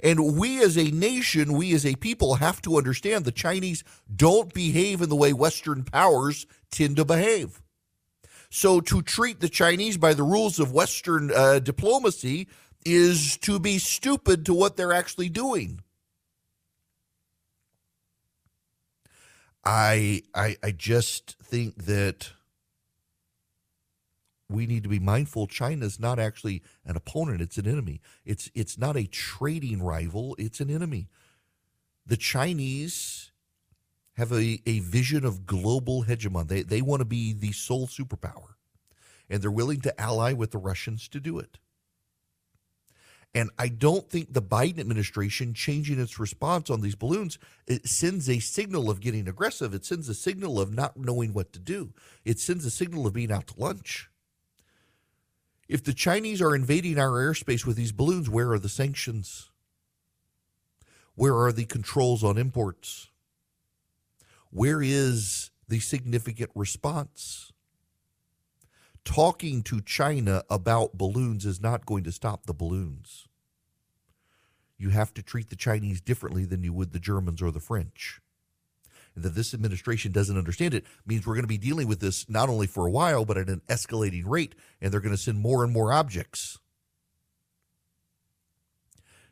And 0.00 0.36
we 0.36 0.62
as 0.62 0.76
a 0.76 0.90
nation, 0.90 1.54
we 1.54 1.74
as 1.74 1.84
a 1.84 1.96
people 1.96 2.36
have 2.36 2.62
to 2.62 2.76
understand 2.76 3.24
the 3.24 3.32
Chinese 3.32 3.82
don't 4.14 4.52
behave 4.54 5.02
in 5.02 5.08
the 5.08 5.16
way 5.16 5.32
Western 5.32 5.84
powers 5.84 6.46
tend 6.70 6.96
to 6.96 7.04
behave. 7.04 7.62
So 8.50 8.80
to 8.80 9.02
treat 9.02 9.40
the 9.40 9.48
Chinese 9.48 9.96
by 9.96 10.14
the 10.14 10.22
rules 10.22 10.58
of 10.58 10.72
Western 10.72 11.30
uh, 11.34 11.58
diplomacy 11.58 12.48
is 12.84 13.36
to 13.38 13.58
be 13.58 13.78
stupid 13.78 14.46
to 14.46 14.54
what 14.54 14.76
they're 14.76 14.92
actually 14.92 15.28
doing. 15.28 15.80
I 19.64 20.22
I, 20.34 20.56
I 20.62 20.70
just 20.70 21.36
think 21.42 21.84
that 21.84 22.32
we 24.48 24.66
need 24.66 24.82
to 24.82 24.88
be 24.88 24.98
mindful 24.98 25.46
China 25.46 25.84
is 25.84 26.00
not 26.00 26.18
actually 26.18 26.62
an 26.84 26.96
opponent, 26.96 27.40
it's 27.40 27.58
an 27.58 27.66
enemy. 27.66 28.00
It's 28.24 28.50
it's 28.54 28.78
not 28.78 28.96
a 28.96 29.06
trading 29.06 29.82
rival, 29.82 30.34
it's 30.38 30.60
an 30.60 30.70
enemy. 30.70 31.08
The 32.06 32.16
Chinese 32.16 33.30
have 34.14 34.32
a, 34.32 34.60
a 34.66 34.80
vision 34.80 35.24
of 35.24 35.46
global 35.46 36.04
hegemon. 36.04 36.48
They 36.48 36.62
they 36.62 36.82
want 36.82 37.00
to 37.00 37.06
be 37.06 37.32
the 37.32 37.52
sole 37.52 37.86
superpower. 37.86 38.54
And 39.30 39.42
they're 39.42 39.50
willing 39.50 39.82
to 39.82 40.00
ally 40.00 40.32
with 40.32 40.52
the 40.52 40.58
Russians 40.58 41.06
to 41.08 41.20
do 41.20 41.38
it. 41.38 41.58
And 43.34 43.50
I 43.58 43.68
don't 43.68 44.08
think 44.08 44.32
the 44.32 44.40
Biden 44.40 44.80
administration 44.80 45.52
changing 45.52 46.00
its 46.00 46.18
response 46.18 46.70
on 46.70 46.80
these 46.80 46.94
balloons 46.94 47.38
it 47.66 47.86
sends 47.86 48.28
a 48.30 48.38
signal 48.38 48.88
of 48.88 49.00
getting 49.00 49.28
aggressive. 49.28 49.74
It 49.74 49.84
sends 49.84 50.08
a 50.08 50.14
signal 50.14 50.58
of 50.58 50.72
not 50.72 50.96
knowing 50.96 51.34
what 51.34 51.52
to 51.52 51.58
do. 51.58 51.92
It 52.24 52.40
sends 52.40 52.64
a 52.64 52.70
signal 52.70 53.06
of 53.06 53.12
being 53.12 53.30
out 53.30 53.48
to 53.48 53.60
lunch. 53.60 54.08
If 55.68 55.84
the 55.84 55.92
Chinese 55.92 56.40
are 56.40 56.54
invading 56.54 56.98
our 56.98 57.10
airspace 57.10 57.66
with 57.66 57.76
these 57.76 57.92
balloons, 57.92 58.30
where 58.30 58.52
are 58.52 58.58
the 58.58 58.70
sanctions? 58.70 59.50
Where 61.14 61.36
are 61.36 61.52
the 61.52 61.66
controls 61.66 62.24
on 62.24 62.38
imports? 62.38 63.08
Where 64.50 64.80
is 64.80 65.50
the 65.68 65.80
significant 65.80 66.50
response? 66.54 67.52
Talking 69.04 69.62
to 69.64 69.82
China 69.82 70.42
about 70.48 70.96
balloons 70.96 71.44
is 71.44 71.60
not 71.60 71.84
going 71.84 72.04
to 72.04 72.12
stop 72.12 72.46
the 72.46 72.54
balloons. 72.54 73.28
You 74.78 74.90
have 74.90 75.12
to 75.14 75.22
treat 75.22 75.50
the 75.50 75.56
Chinese 75.56 76.00
differently 76.00 76.46
than 76.46 76.62
you 76.62 76.72
would 76.72 76.92
the 76.92 77.00
Germans 77.00 77.42
or 77.42 77.50
the 77.50 77.60
French 77.60 78.22
and 79.18 79.24
that 79.24 79.34
this 79.34 79.52
administration 79.52 80.12
doesn't 80.12 80.38
understand 80.38 80.74
it 80.74 80.86
means 81.04 81.26
we're 81.26 81.34
going 81.34 81.42
to 81.42 81.48
be 81.48 81.58
dealing 81.58 81.88
with 81.88 81.98
this 81.98 82.28
not 82.28 82.48
only 82.48 82.68
for 82.68 82.86
a 82.86 82.90
while, 82.90 83.24
but 83.24 83.36
at 83.36 83.48
an 83.48 83.62
escalating 83.68 84.22
rate, 84.24 84.54
and 84.80 84.92
they're 84.92 85.00
going 85.00 85.14
to 85.14 85.20
send 85.20 85.40
more 85.40 85.64
and 85.64 85.72
more 85.72 85.92
objects. 85.92 86.60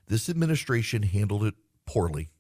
This 0.09 0.29
administration 0.29 1.05
handled 1.05 1.45
it 1.45 1.55
poorly. 1.87 2.31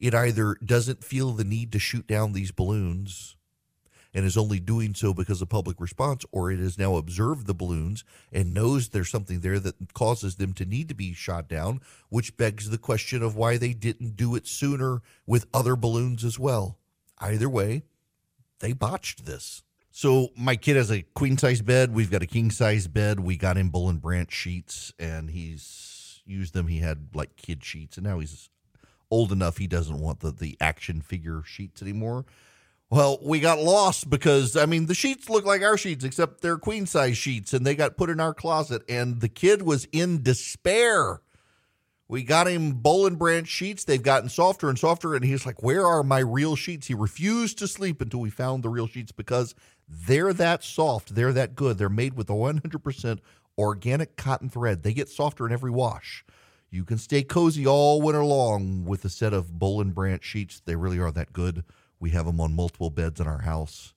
It 0.00 0.14
either 0.14 0.56
doesn't 0.64 1.04
feel 1.04 1.32
the 1.32 1.44
need 1.44 1.72
to 1.72 1.78
shoot 1.78 2.06
down 2.06 2.32
these 2.32 2.52
balloons 2.52 3.36
and 4.12 4.24
is 4.24 4.36
only 4.36 4.58
doing 4.58 4.94
so 4.94 5.14
because 5.14 5.40
of 5.40 5.48
public 5.48 5.80
response, 5.80 6.24
or 6.32 6.50
it 6.50 6.58
has 6.58 6.78
now 6.78 6.96
observed 6.96 7.46
the 7.46 7.54
balloons 7.54 8.04
and 8.32 8.54
knows 8.54 8.88
there's 8.88 9.10
something 9.10 9.40
there 9.40 9.58
that 9.60 9.92
causes 9.94 10.36
them 10.36 10.52
to 10.54 10.64
need 10.64 10.88
to 10.88 10.94
be 10.94 11.12
shot 11.12 11.48
down, 11.48 11.80
which 12.08 12.36
begs 12.36 12.70
the 12.70 12.78
question 12.78 13.22
of 13.22 13.36
why 13.36 13.56
they 13.56 13.72
didn't 13.72 14.16
do 14.16 14.34
it 14.34 14.46
sooner 14.46 15.02
with 15.26 15.46
other 15.54 15.76
balloons 15.76 16.24
as 16.24 16.38
well. 16.38 16.78
Either 17.18 17.48
way, 17.48 17.82
they 18.60 18.72
botched 18.72 19.26
this. 19.26 19.62
So 19.90 20.28
my 20.36 20.56
kid 20.56 20.76
has 20.76 20.90
a 20.90 21.02
queen 21.02 21.36
size 21.36 21.62
bed. 21.62 21.92
We've 21.92 22.10
got 22.10 22.22
a 22.22 22.26
king 22.26 22.50
size 22.50 22.86
bed. 22.86 23.20
We 23.20 23.36
got 23.36 23.56
him 23.56 23.70
Boll 23.70 23.88
and 23.88 24.00
Branch 24.00 24.32
sheets, 24.32 24.92
and 24.98 25.30
he's 25.30 26.22
used 26.24 26.54
them. 26.54 26.68
He 26.68 26.78
had 26.78 27.08
like 27.14 27.36
kid 27.36 27.64
sheets, 27.64 27.96
and 27.96 28.06
now 28.06 28.20
he's 28.20 28.50
old 29.10 29.32
enough 29.32 29.58
he 29.58 29.66
doesn't 29.66 29.98
want 29.98 30.20
the 30.20 30.30
the 30.30 30.56
action 30.60 31.00
figure 31.00 31.42
sheets 31.44 31.82
anymore. 31.82 32.24
Well, 32.90 33.20
we 33.22 33.38
got 33.38 33.60
lost 33.60 34.10
because 34.10 34.56
I 34.56 34.66
mean 34.66 34.86
the 34.86 34.94
sheets 34.94 35.30
look 35.30 35.44
like 35.44 35.62
our 35.62 35.78
sheets, 35.78 36.04
except 36.04 36.40
they're 36.40 36.58
queen 36.58 36.86
size 36.86 37.16
sheets, 37.16 37.52
and 37.52 37.64
they 37.64 37.76
got 37.76 37.96
put 37.96 38.10
in 38.10 38.18
our 38.18 38.34
closet. 38.34 38.82
And 38.88 39.20
the 39.20 39.28
kid 39.28 39.62
was 39.62 39.86
in 39.92 40.22
despair. 40.24 41.20
We 42.08 42.24
got 42.24 42.48
him 42.48 42.72
Boll 42.72 43.06
and 43.06 43.16
Branch 43.16 43.46
sheets. 43.46 43.84
They've 43.84 44.02
gotten 44.02 44.28
softer 44.28 44.68
and 44.68 44.76
softer, 44.76 45.14
and 45.14 45.24
he's 45.24 45.46
like, 45.46 45.62
"Where 45.62 45.86
are 45.86 46.02
my 46.02 46.18
real 46.18 46.56
sheets?" 46.56 46.88
He 46.88 46.94
refused 46.94 47.58
to 47.58 47.68
sleep 47.68 48.00
until 48.00 48.18
we 48.18 48.30
found 48.30 48.64
the 48.64 48.68
real 48.68 48.88
sheets 48.88 49.12
because 49.12 49.54
they're 49.88 50.32
that 50.32 50.64
soft, 50.64 51.14
they're 51.14 51.32
that 51.32 51.54
good. 51.54 51.78
They're 51.78 51.88
made 51.88 52.14
with 52.14 52.28
a 52.28 52.34
100% 52.34 53.20
organic 53.56 54.16
cotton 54.16 54.48
thread. 54.48 54.82
They 54.82 54.94
get 54.94 55.08
softer 55.08 55.46
in 55.46 55.52
every 55.52 55.70
wash. 55.70 56.24
You 56.70 56.84
can 56.84 56.98
stay 56.98 57.22
cozy 57.22 57.66
all 57.66 58.02
winter 58.02 58.24
long 58.24 58.84
with 58.84 59.04
a 59.04 59.08
set 59.08 59.32
of 59.32 59.60
Boll 59.60 59.80
and 59.80 59.94
Branch 59.94 60.24
sheets. 60.24 60.60
They 60.64 60.74
really 60.74 60.98
are 60.98 61.12
that 61.12 61.32
good. 61.32 61.64
We 62.00 62.10
have 62.10 62.26
them 62.26 62.40
on 62.40 62.56
multiple 62.56 62.90
beds 62.90 63.20
in 63.20 63.26
our 63.26 63.42
house. 63.42 63.94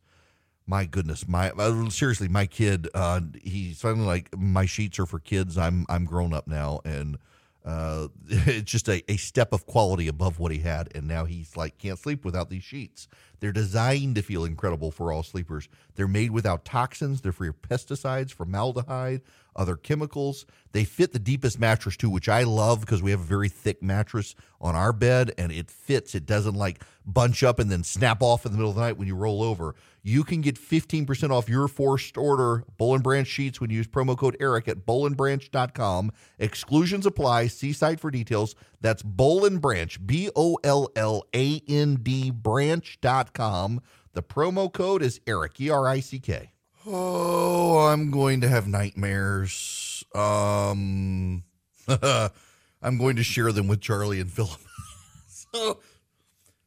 My 0.65 0.85
goodness, 0.85 1.27
my 1.27 1.51
uh, 1.51 1.89
seriously, 1.89 2.27
my 2.27 2.45
kid, 2.45 2.87
uh, 2.93 3.21
he's 3.41 3.81
finally 3.81 4.05
like 4.05 4.37
my 4.37 4.65
sheets 4.65 4.99
are 4.99 5.05
for 5.05 5.19
kids. 5.19 5.57
I'm 5.57 5.85
I'm 5.89 6.05
grown 6.05 6.33
up 6.33 6.47
now, 6.47 6.79
and 6.85 7.17
uh, 7.65 8.07
it's 8.27 8.71
just 8.71 8.87
a, 8.87 9.03
a 9.11 9.17
step 9.17 9.51
of 9.53 9.65
quality 9.65 10.07
above 10.07 10.39
what 10.39 10.51
he 10.51 10.59
had. 10.59 10.89
And 10.95 11.07
now 11.07 11.25
he's 11.25 11.57
like 11.57 11.77
can't 11.77 11.99
sleep 11.99 12.23
without 12.23 12.49
these 12.49 12.63
sheets. 12.63 13.07
They're 13.39 13.51
designed 13.51 14.15
to 14.15 14.21
feel 14.21 14.45
incredible 14.45 14.91
for 14.91 15.11
all 15.11 15.23
sleepers. 15.23 15.67
They're 15.95 16.07
made 16.07 16.31
without 16.31 16.63
toxins. 16.63 17.21
They're 17.21 17.33
free 17.33 17.49
of 17.49 17.61
pesticides, 17.61 18.31
formaldehyde, 18.31 19.21
other 19.55 19.75
chemicals. 19.75 20.45
They 20.71 20.83
fit 20.83 21.13
the 21.13 21.19
deepest 21.19 21.59
mattress 21.59 21.97
too, 21.97 22.09
which 22.09 22.29
I 22.29 22.43
love 22.43 22.81
because 22.81 23.03
we 23.03 23.11
have 23.11 23.19
a 23.19 23.23
very 23.23 23.49
thick 23.49 23.83
mattress 23.83 24.35
on 24.59 24.75
our 24.75 24.93
bed 24.93 25.31
and 25.37 25.51
it 25.51 25.69
fits. 25.69 26.15
It 26.15 26.25
doesn't 26.25 26.55
like 26.55 26.81
bunch 27.05 27.43
up 27.43 27.59
and 27.59 27.69
then 27.69 27.83
snap 27.83 28.21
off 28.21 28.45
in 28.45 28.51
the 28.51 28.57
middle 28.57 28.71
of 28.71 28.75
the 28.75 28.81
night 28.81 28.97
when 28.97 29.07
you 29.07 29.15
roll 29.15 29.43
over. 29.43 29.75
You 30.01 30.23
can 30.23 30.41
get 30.41 30.59
15% 30.59 31.29
off 31.31 31.47
your 31.47 31.67
forced 31.67 32.17
order 32.17 32.65
Boll 32.77 32.95
and 32.95 33.03
Branch 33.03 33.27
sheets 33.27 33.61
when 33.61 33.69
you 33.69 33.77
use 33.77 33.87
promo 33.87 34.17
code 34.17 34.35
Erick 34.39 34.67
at 34.67 34.85
bollandbranch.com. 34.85 36.11
Exclusions 36.39 37.05
apply. 37.05 37.47
See 37.47 37.71
site 37.71 37.99
for 37.99 38.11
details. 38.11 38.55
That's 38.81 39.01
Boll 39.01 39.45
and 39.45 39.61
Branch, 39.61 40.05
B 40.05 40.29
O 40.35 40.57
L 40.63 40.89
L 40.95 41.23
A 41.33 41.61
N 41.67 41.95
D 41.95 42.31
branch.com. 42.31 43.81
The 44.13 44.23
promo 44.23 44.71
code 44.71 45.01
is 45.01 45.21
Erick, 45.25 45.59
E 45.61 45.69
R 45.69 45.87
I 45.87 45.99
C 45.99 46.19
K. 46.19 46.52
Oh, 46.85 47.87
I'm 47.87 48.11
going 48.11 48.41
to 48.41 48.49
have 48.49 48.67
nightmares. 48.67 50.03
Um, 50.13 51.43
I'm 51.87 52.97
going 52.97 53.15
to 53.15 53.23
share 53.23 53.51
them 53.51 53.67
with 53.67 53.79
Charlie 53.79 54.19
and 54.19 54.31
Philip. 54.31 54.59
so 55.27 55.79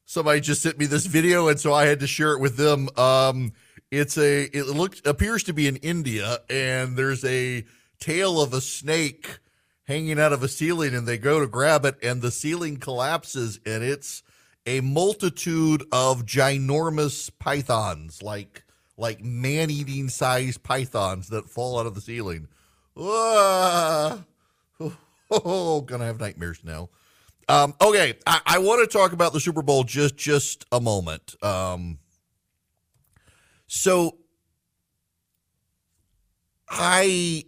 somebody 0.07 0.41
just 0.41 0.63
sent 0.63 0.79
me 0.79 0.87
this 0.87 1.07
video, 1.07 1.49
and 1.49 1.61
so 1.61 1.75
I 1.75 1.87
had 1.87 2.01
to 2.01 2.07
share 2.07 2.33
it 2.33 2.41
with 2.41 2.57
them. 2.57 2.89
Um, 2.97 3.53
it's 3.91 4.17
a 4.17 4.45
it 4.45 4.67
looks 4.67 5.03
appears 5.05 5.43
to 5.45 5.53
be 5.53 5.67
in 5.67 5.77
India, 5.77 6.39
and 6.49 6.97
there's 6.97 7.25
a 7.25 7.65
tail 8.01 8.41
of 8.41 8.55
a 8.55 8.61
snake 8.61 9.39
hanging 9.87 10.19
out 10.19 10.33
of 10.33 10.43
a 10.43 10.49
ceiling 10.49 10.95
and 10.95 11.07
they 11.07 11.17
go 11.17 11.41
to 11.41 11.47
grab 11.47 11.85
it 11.85 11.97
and 12.03 12.21
the 12.21 12.31
ceiling 12.31 12.77
collapses 12.77 13.61
and 13.65 13.85
it's 13.85 14.23
a 14.67 14.81
multitude 14.81 15.83
of 15.93 16.27
ginormous 16.27 17.31
pythons 17.39 18.21
like 18.23 18.66
like 18.97 19.23
man-eating 19.23 20.09
sized 20.09 20.63
pythons 20.63 21.29
that 21.29 21.49
fall 21.49 21.79
out 21.79 21.87
of 21.87 21.95
the 21.95 22.01
ceiling. 22.01 22.49
Ah, 22.97 24.25
oh, 25.31 25.81
gonna 25.87 26.07
have 26.07 26.21
nightmares 26.21 26.61
now. 26.65 26.89
Um, 27.49 27.75
okay, 27.81 28.15
I, 28.27 28.41
I 28.47 28.59
want 28.59 28.89
to 28.89 28.99
talk 28.99 29.13
about 29.13 29.33
the 29.33 29.41
Super 29.41 29.63
Bowl 29.63 29.85
just 29.85 30.17
just 30.17 30.65
a 30.73 30.81
moment. 30.81 31.37
Um, 31.43 31.99
so 33.67 34.17
I, 36.69 37.45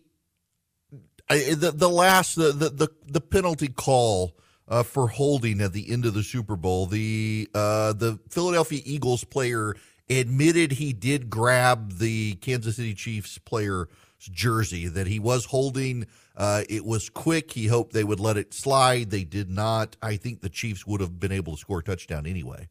I 1.29 1.55
the 1.55 1.73
the 1.75 1.89
last 1.89 2.37
the 2.37 2.53
the 2.53 2.69
the, 2.69 2.89
the 3.07 3.21
penalty 3.21 3.69
call 3.69 4.37
uh, 4.69 4.83
for 4.83 5.09
holding 5.09 5.61
at 5.61 5.73
the 5.73 5.91
end 5.91 6.07
of 6.07 6.15
the 6.15 6.23
Super 6.23 6.57
Bowl, 6.57 6.87
the 6.87 7.49
uh, 7.55 7.93
the 7.93 8.19
Philadelphia 8.29 8.81
Eagles 8.85 9.25
player 9.25 9.75
admitted 10.11 10.73
he 10.73 10.93
did 10.93 11.31
grab 11.31 11.99
the 11.99 12.35
Kansas 12.37 12.77
City 12.77 12.95
Chiefs 12.95 13.39
player 13.39 13.89
jersey 14.19 14.89
that 14.89 15.07
he 15.07 15.19
was 15.19 15.47
holding. 15.47 16.07
Uh, 16.37 16.63
it 16.69 16.85
was 16.85 17.09
quick. 17.09 17.53
He 17.53 17.67
hoped 17.67 17.93
they 17.93 18.05
would 18.05 18.21
let 18.21 18.37
it 18.37 18.55
slide. 18.55 19.11
They 19.11 19.25
did 19.25 19.51
not. 19.51 19.97
I 20.03 20.17
think 20.17 20.41
the 20.41 20.49
Chiefs 20.49 20.87
would 20.87 21.01
have 21.01 21.19
been 21.21 21.33
able 21.33 21.55
to 21.55 21.59
score 21.59 21.81
a 21.81 21.83
touchdown 21.83 22.27
anyway. 22.27 22.69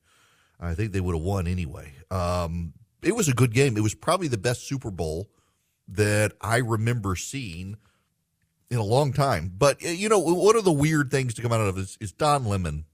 I 0.60 0.74
think 0.74 0.92
they 0.92 1.02
would 1.02 1.16
have 1.16 1.24
won 1.24 1.48
anyway. 1.48 1.94
Um, 2.10 2.74
it 3.02 3.16
was 3.16 3.28
a 3.28 3.34
good 3.34 3.54
game. 3.54 3.78
It 3.78 3.84
was 3.84 3.94
probably 3.94 4.28
the 4.28 4.38
best 4.38 4.68
Super 4.68 4.90
Bowl 4.90 5.30
that 5.88 6.34
I 6.42 6.58
remember 6.58 7.16
seeing 7.16 7.78
in 8.70 8.78
a 8.78 8.84
long 8.84 9.14
time. 9.14 9.52
But 9.56 9.84
uh, 9.86 9.90
you 9.90 10.10
know, 10.10 10.20
one 10.20 10.56
of 10.56 10.66
the 10.66 10.72
weird 10.72 11.12
things 11.12 11.34
to 11.36 11.42
come 11.42 11.54
out 11.54 11.62
of 11.62 11.78
it 11.78 11.82
is, 11.82 11.98
is 12.02 12.12
Don 12.12 12.46
Lemon. 12.46 12.86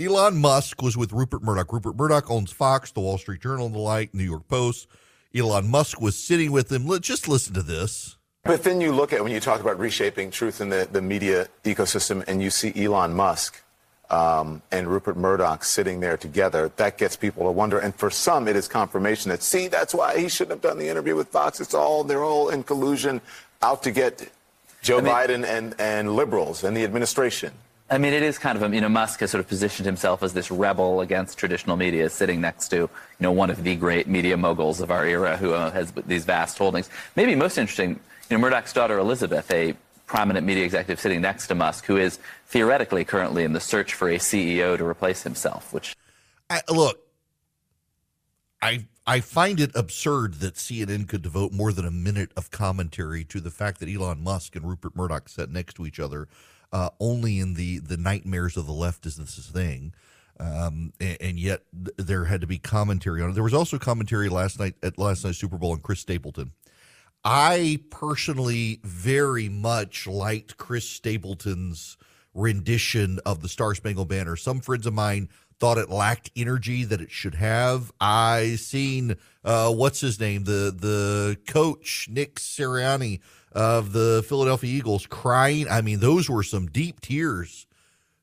Elon 0.00 0.38
Musk 0.40 0.80
was 0.80 0.96
with 0.96 1.12
Rupert 1.12 1.42
Murdoch. 1.42 1.74
Rupert 1.74 1.94
Murdoch 1.94 2.30
owns 2.30 2.50
Fox, 2.50 2.90
the 2.90 3.00
Wall 3.00 3.18
Street 3.18 3.42
Journal, 3.42 3.66
and 3.66 3.74
the 3.74 3.80
like, 3.80 4.14
New 4.14 4.24
York 4.24 4.48
Post. 4.48 4.88
Elon 5.34 5.70
Musk 5.70 6.00
was 6.00 6.16
sitting 6.16 6.52
with 6.52 6.72
him. 6.72 6.86
Let's 6.86 7.06
just 7.06 7.28
listen 7.28 7.52
to 7.52 7.62
this. 7.62 8.16
But 8.44 8.64
then 8.64 8.80
you 8.80 8.92
look 8.92 9.12
at 9.12 9.22
when 9.22 9.30
you 9.30 9.40
talk 9.40 9.60
about 9.60 9.78
reshaping 9.78 10.30
truth 10.30 10.62
in 10.62 10.70
the, 10.70 10.88
the 10.90 11.02
media 11.02 11.48
ecosystem 11.64 12.24
and 12.26 12.42
you 12.42 12.48
see 12.48 12.72
Elon 12.82 13.12
Musk 13.12 13.62
um, 14.08 14.62
and 14.72 14.88
Rupert 14.88 15.18
Murdoch 15.18 15.64
sitting 15.64 16.00
there 16.00 16.16
together, 16.16 16.72
that 16.76 16.96
gets 16.96 17.14
people 17.14 17.44
to 17.44 17.50
wonder. 17.50 17.78
And 17.78 17.94
for 17.94 18.08
some, 18.08 18.48
it 18.48 18.56
is 18.56 18.68
confirmation 18.68 19.28
that, 19.30 19.42
see, 19.42 19.68
that's 19.68 19.92
why 19.92 20.18
he 20.18 20.30
shouldn't 20.30 20.52
have 20.52 20.62
done 20.62 20.78
the 20.78 20.88
interview 20.88 21.14
with 21.14 21.28
Fox. 21.28 21.60
It's 21.60 21.74
all, 21.74 22.04
they're 22.04 22.24
all 22.24 22.48
in 22.48 22.62
collusion 22.62 23.20
out 23.60 23.82
to 23.82 23.90
get 23.90 24.30
Joe 24.80 24.98
I 24.98 25.00
mean, 25.02 25.12
Biden 25.12 25.44
and, 25.44 25.74
and 25.78 26.16
liberals 26.16 26.64
and 26.64 26.74
the 26.74 26.84
administration. 26.84 27.52
I 27.90 27.98
mean, 27.98 28.12
it 28.12 28.22
is 28.22 28.38
kind 28.38 28.60
of, 28.60 28.72
you 28.72 28.80
know, 28.80 28.88
Musk 28.88 29.18
has 29.18 29.32
sort 29.32 29.40
of 29.40 29.48
positioned 29.48 29.84
himself 29.84 30.22
as 30.22 30.32
this 30.32 30.50
rebel 30.50 31.00
against 31.00 31.36
traditional 31.36 31.76
media, 31.76 32.08
sitting 32.08 32.40
next 32.40 32.68
to, 32.68 32.76
you 32.76 32.90
know, 33.18 33.32
one 33.32 33.50
of 33.50 33.64
the 33.64 33.74
great 33.74 34.06
media 34.06 34.36
moguls 34.36 34.80
of 34.80 34.92
our 34.92 35.04
era 35.04 35.36
who 35.36 35.52
uh, 35.54 35.72
has 35.72 35.92
these 36.06 36.24
vast 36.24 36.56
holdings. 36.56 36.88
Maybe 37.16 37.34
most 37.34 37.58
interesting, 37.58 37.98
you 38.28 38.36
know, 38.36 38.38
Murdoch's 38.38 38.72
daughter 38.72 38.98
Elizabeth, 38.98 39.50
a 39.50 39.74
prominent 40.06 40.46
media 40.46 40.64
executive 40.64 41.00
sitting 41.00 41.20
next 41.20 41.48
to 41.48 41.56
Musk, 41.56 41.84
who 41.84 41.96
is 41.96 42.20
theoretically 42.46 43.04
currently 43.04 43.42
in 43.42 43.54
the 43.54 43.60
search 43.60 43.94
for 43.94 44.08
a 44.08 44.18
CEO 44.18 44.78
to 44.78 44.84
replace 44.84 45.24
himself, 45.24 45.72
which. 45.72 45.96
I, 46.48 46.62
look, 46.68 47.00
I 48.62 48.86
I 49.06 49.20
find 49.20 49.58
it 49.58 49.72
absurd 49.74 50.34
that 50.34 50.54
CNN 50.54 51.08
could 51.08 51.22
devote 51.22 51.52
more 51.52 51.72
than 51.72 51.84
a 51.84 51.90
minute 51.90 52.30
of 52.36 52.52
commentary 52.52 53.24
to 53.24 53.40
the 53.40 53.50
fact 53.50 53.80
that 53.80 53.88
Elon 53.88 54.22
Musk 54.22 54.54
and 54.54 54.68
Rupert 54.68 54.94
Murdoch 54.94 55.28
sat 55.28 55.50
next 55.50 55.74
to 55.74 55.86
each 55.86 55.98
other 55.98 56.28
uh, 56.72 56.90
only 57.00 57.38
in 57.38 57.54
the 57.54 57.78
the 57.78 57.96
nightmares 57.96 58.56
of 58.56 58.66
the 58.66 58.72
left 58.72 59.06
is 59.06 59.16
this 59.16 59.36
thing. 59.46 59.94
Um, 60.38 60.94
and, 60.98 61.18
and, 61.20 61.38
yet 61.38 61.64
there 61.98 62.24
had 62.24 62.40
to 62.40 62.46
be 62.46 62.56
commentary 62.56 63.20
on 63.20 63.28
it. 63.28 63.32
There 63.34 63.42
was 63.42 63.52
also 63.52 63.78
commentary 63.78 64.30
last 64.30 64.58
night 64.58 64.74
at 64.82 64.96
last 64.96 65.22
night's 65.22 65.36
Super 65.36 65.58
Bowl 65.58 65.72
on 65.72 65.80
Chris 65.80 66.00
Stapleton. 66.00 66.52
I 67.22 67.80
personally 67.90 68.80
very 68.82 69.50
much 69.50 70.06
liked 70.06 70.56
Chris 70.56 70.88
Stapleton's 70.88 71.98
rendition 72.32 73.18
of 73.26 73.42
the 73.42 73.50
Star 73.50 73.74
Spangled 73.74 74.08
Banner. 74.08 74.34
Some 74.34 74.60
friends 74.60 74.86
of 74.86 74.94
mine 74.94 75.28
thought 75.58 75.76
it 75.76 75.90
lacked 75.90 76.30
energy 76.34 76.84
that 76.84 77.02
it 77.02 77.10
should 77.10 77.34
have. 77.34 77.92
I 78.00 78.56
seen 78.56 79.16
uh, 79.44 79.72
what's 79.72 80.00
his 80.00 80.18
name, 80.18 80.44
the 80.44 80.74
the 80.74 81.36
coach 81.46 82.08
Nick 82.10 82.36
Sirianni 82.36 83.20
of 83.52 83.92
the 83.92 84.24
Philadelphia 84.28 84.70
Eagles 84.70 85.06
crying. 85.06 85.68
I 85.68 85.80
mean, 85.80 86.00
those 86.00 86.28
were 86.28 86.42
some 86.42 86.66
deep 86.66 87.00
tears 87.00 87.66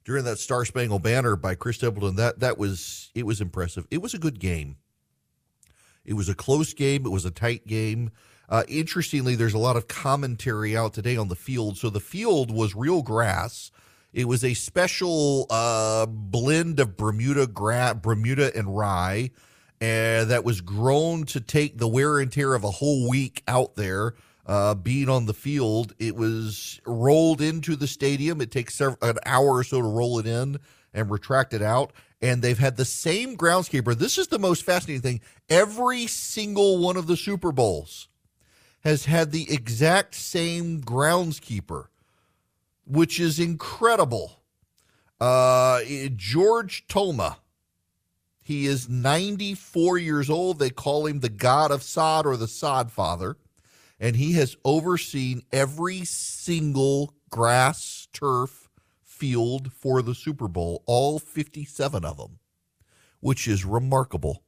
during 0.06 0.24
that 0.26 0.40
Star 0.40 0.66
Spangled 0.66 1.04
Banner 1.04 1.36
by 1.36 1.56
Chris 1.56 1.78
Stapleton. 1.78 2.16
That 2.16 2.40
that 2.40 2.58
was 2.58 3.12
it 3.14 3.26
was 3.26 3.42
impressive. 3.42 3.88
It 3.92 4.02
was 4.02 4.14
a 4.14 4.20
good 4.20 4.40
game. 4.40 4.78
It 6.06 6.14
was 6.14 6.30
a 6.30 6.36
close 6.36 6.74
game. 6.74 7.06
It 7.06 7.12
was 7.12 7.26
a 7.26 7.32
tight 7.32 7.68
game. 7.68 8.12
Uh, 8.50 8.64
interestingly, 8.70 9.36
there's 9.36 9.54
a 9.54 9.58
lot 9.58 9.76
of 9.76 9.90
commentary 9.90 10.78
out 10.78 10.94
today 10.94 11.18
on 11.18 11.28
the 11.28 11.36
field. 11.36 11.78
So 11.78 11.90
the 11.90 12.00
field 12.00 12.50
was 12.50 12.76
real 12.76 13.02
grass. 13.02 13.72
It 14.14 14.26
was 14.26 14.46
a 14.46 14.54
special 14.54 15.48
uh, 15.50 16.06
blend 16.06 16.80
of 16.80 16.96
Bermuda 16.96 17.46
gra- 17.46 18.00
Bermuda 18.02 18.56
and 18.56 18.76
rye, 18.76 19.32
uh, 19.80 20.26
that 20.26 20.44
was 20.44 20.62
grown 20.62 21.24
to 21.26 21.40
take 21.40 21.78
the 21.78 21.88
wear 21.88 22.20
and 22.20 22.32
tear 22.32 22.56
of 22.56 22.64
a 22.64 22.72
whole 22.72 23.08
week 23.08 23.44
out 23.48 23.76
there 23.76 24.16
uh, 24.48 24.74
being 24.74 25.10
on 25.10 25.26
the 25.26 25.34
field. 25.34 25.94
It 26.00 26.16
was 26.16 26.80
rolled 26.86 27.42
into 27.42 27.76
the 27.76 27.88
stadium. 27.88 28.42
It 28.42 28.50
takes 28.50 28.76
several, 28.76 28.98
an 29.02 29.20
hour 29.26 29.58
or 29.58 29.64
so 29.64 29.82
to 29.82 29.88
roll 29.88 30.20
it 30.20 30.26
in 30.26 30.58
and 30.94 31.12
retract 31.12 31.54
it 31.54 31.62
out. 31.62 31.92
And 32.22 32.42
they've 32.42 32.58
had 32.58 32.78
the 32.78 32.86
same 32.86 33.38
groundskeeper. 33.38 33.96
This 33.96 34.18
is 34.18 34.30
the 34.30 34.40
most 34.40 34.64
fascinating 34.64 35.02
thing. 35.02 35.22
Every 35.50 36.08
single 36.08 36.80
one 36.80 36.98
of 36.98 37.06
the 37.06 37.18
Super 37.18 37.52
Bowls 37.52 38.08
has 38.80 39.06
had 39.06 39.32
the 39.32 39.52
exact 39.52 40.16
same 40.16 40.82
groundskeeper, 40.82 41.88
which 42.86 43.20
is 43.20 43.40
incredible. 43.40 44.42
Uh, 45.20 45.82
George 46.16 46.88
Toma. 46.88 47.40
He 48.42 48.66
is 48.66 48.88
94 48.88 49.98
years 49.98 50.30
old. 50.30 50.58
They 50.58 50.70
call 50.70 51.06
him 51.06 51.20
the 51.20 51.28
God 51.28 51.70
of 51.70 51.84
Sod 51.84 52.26
or 52.26 52.38
the 52.38 52.48
Sod 52.48 52.94
Father 52.94 53.36
and 54.00 54.16
he 54.16 54.34
has 54.34 54.56
overseen 54.64 55.44
every 55.52 56.06
single 56.06 57.14
grass 57.30 58.08
turf 58.14 58.70
field 59.04 59.72
for 59.74 60.02
the 60.02 60.16
Super 60.16 60.48
Bowl, 60.48 60.84
all 60.86 61.20
57 61.20 62.06
of 62.06 62.18
them, 62.18 62.40
which 63.20 63.48
is 63.48 63.66
remarkable. 63.66 64.44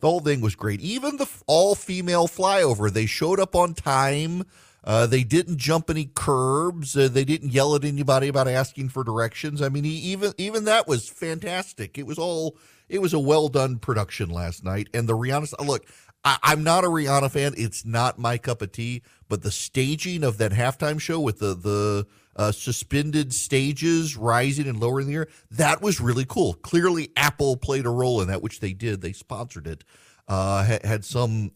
The 0.00 0.08
whole 0.08 0.20
thing 0.20 0.40
was 0.40 0.54
great. 0.54 0.80
Even 0.80 1.16
the 1.16 1.28
all 1.46 1.74
female 1.74 2.28
flyover, 2.28 2.90
they 2.90 3.06
showed 3.06 3.40
up 3.40 3.56
on 3.56 3.74
time. 3.74 4.44
Uh, 4.84 5.06
they 5.06 5.24
didn't 5.24 5.58
jump 5.58 5.90
any 5.90 6.08
curbs. 6.14 6.96
Uh, 6.96 7.08
they 7.08 7.24
didn't 7.24 7.52
yell 7.52 7.74
at 7.74 7.84
anybody 7.84 8.28
about 8.28 8.46
asking 8.46 8.90
for 8.90 9.02
directions. 9.02 9.60
I 9.60 9.68
mean, 9.68 9.84
he, 9.84 9.90
even 9.90 10.32
even 10.38 10.64
that 10.64 10.86
was 10.86 11.08
fantastic. 11.08 11.98
It 11.98 12.06
was 12.06 12.16
all 12.16 12.56
it 12.88 13.02
was 13.02 13.12
a 13.12 13.18
well 13.18 13.48
done 13.48 13.78
production 13.78 14.30
last 14.30 14.64
night. 14.64 14.88
And 14.94 15.08
the 15.08 15.14
Rihanna 15.16 15.66
look, 15.66 15.84
I, 16.24 16.52
am 16.52 16.62
not 16.62 16.84
a 16.84 16.88
Rihanna 16.88 17.30
fan. 17.30 17.54
It's 17.56 17.84
not 17.84 18.18
my 18.18 18.38
cup 18.38 18.62
of 18.62 18.72
tea. 18.72 19.02
But 19.28 19.42
the 19.42 19.50
staging 19.50 20.24
of 20.24 20.38
that 20.38 20.52
halftime 20.52 21.00
show 21.00 21.20
with 21.20 21.38
the 21.38 21.54
the 21.54 22.06
uh, 22.36 22.52
suspended 22.52 23.34
stages 23.34 24.16
rising 24.16 24.68
and 24.68 24.78
lowering 24.78 25.08
the 25.08 25.14
air, 25.14 25.28
that 25.50 25.82
was 25.82 26.00
really 26.00 26.24
cool. 26.24 26.54
Clearly, 26.54 27.10
Apple 27.16 27.56
played 27.56 27.84
a 27.84 27.90
role 27.90 28.20
in 28.22 28.28
that, 28.28 28.42
which 28.42 28.60
they 28.60 28.72
did. 28.72 29.00
They 29.00 29.12
sponsored 29.12 29.66
it, 29.66 29.82
uh, 30.28 30.64
had, 30.64 30.84
had, 30.84 31.04
some 31.04 31.50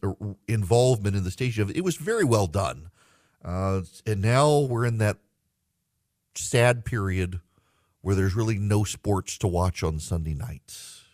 involvement 0.48 1.14
in 1.14 1.22
the 1.22 1.31
staging 1.31 1.62
of 1.62 1.70
it. 1.70 1.77
It 1.77 1.85
was 1.85 1.96
very 1.96 2.25
well 2.25 2.48
done. 2.48 2.90
Uh, 3.44 3.83
and 4.05 4.20
now 4.20 4.59
we're 4.59 4.85
in 4.85 4.98
that 4.98 5.18
sad 6.35 6.85
period 6.85 7.40
where 8.01 8.16
there's 8.16 8.35
really 8.35 8.59
no 8.59 8.83
sports 8.83 9.38
to 9.38 9.46
watch 9.46 9.85
on 9.85 10.01
Sunday 10.01 10.35
nights. 10.35 11.05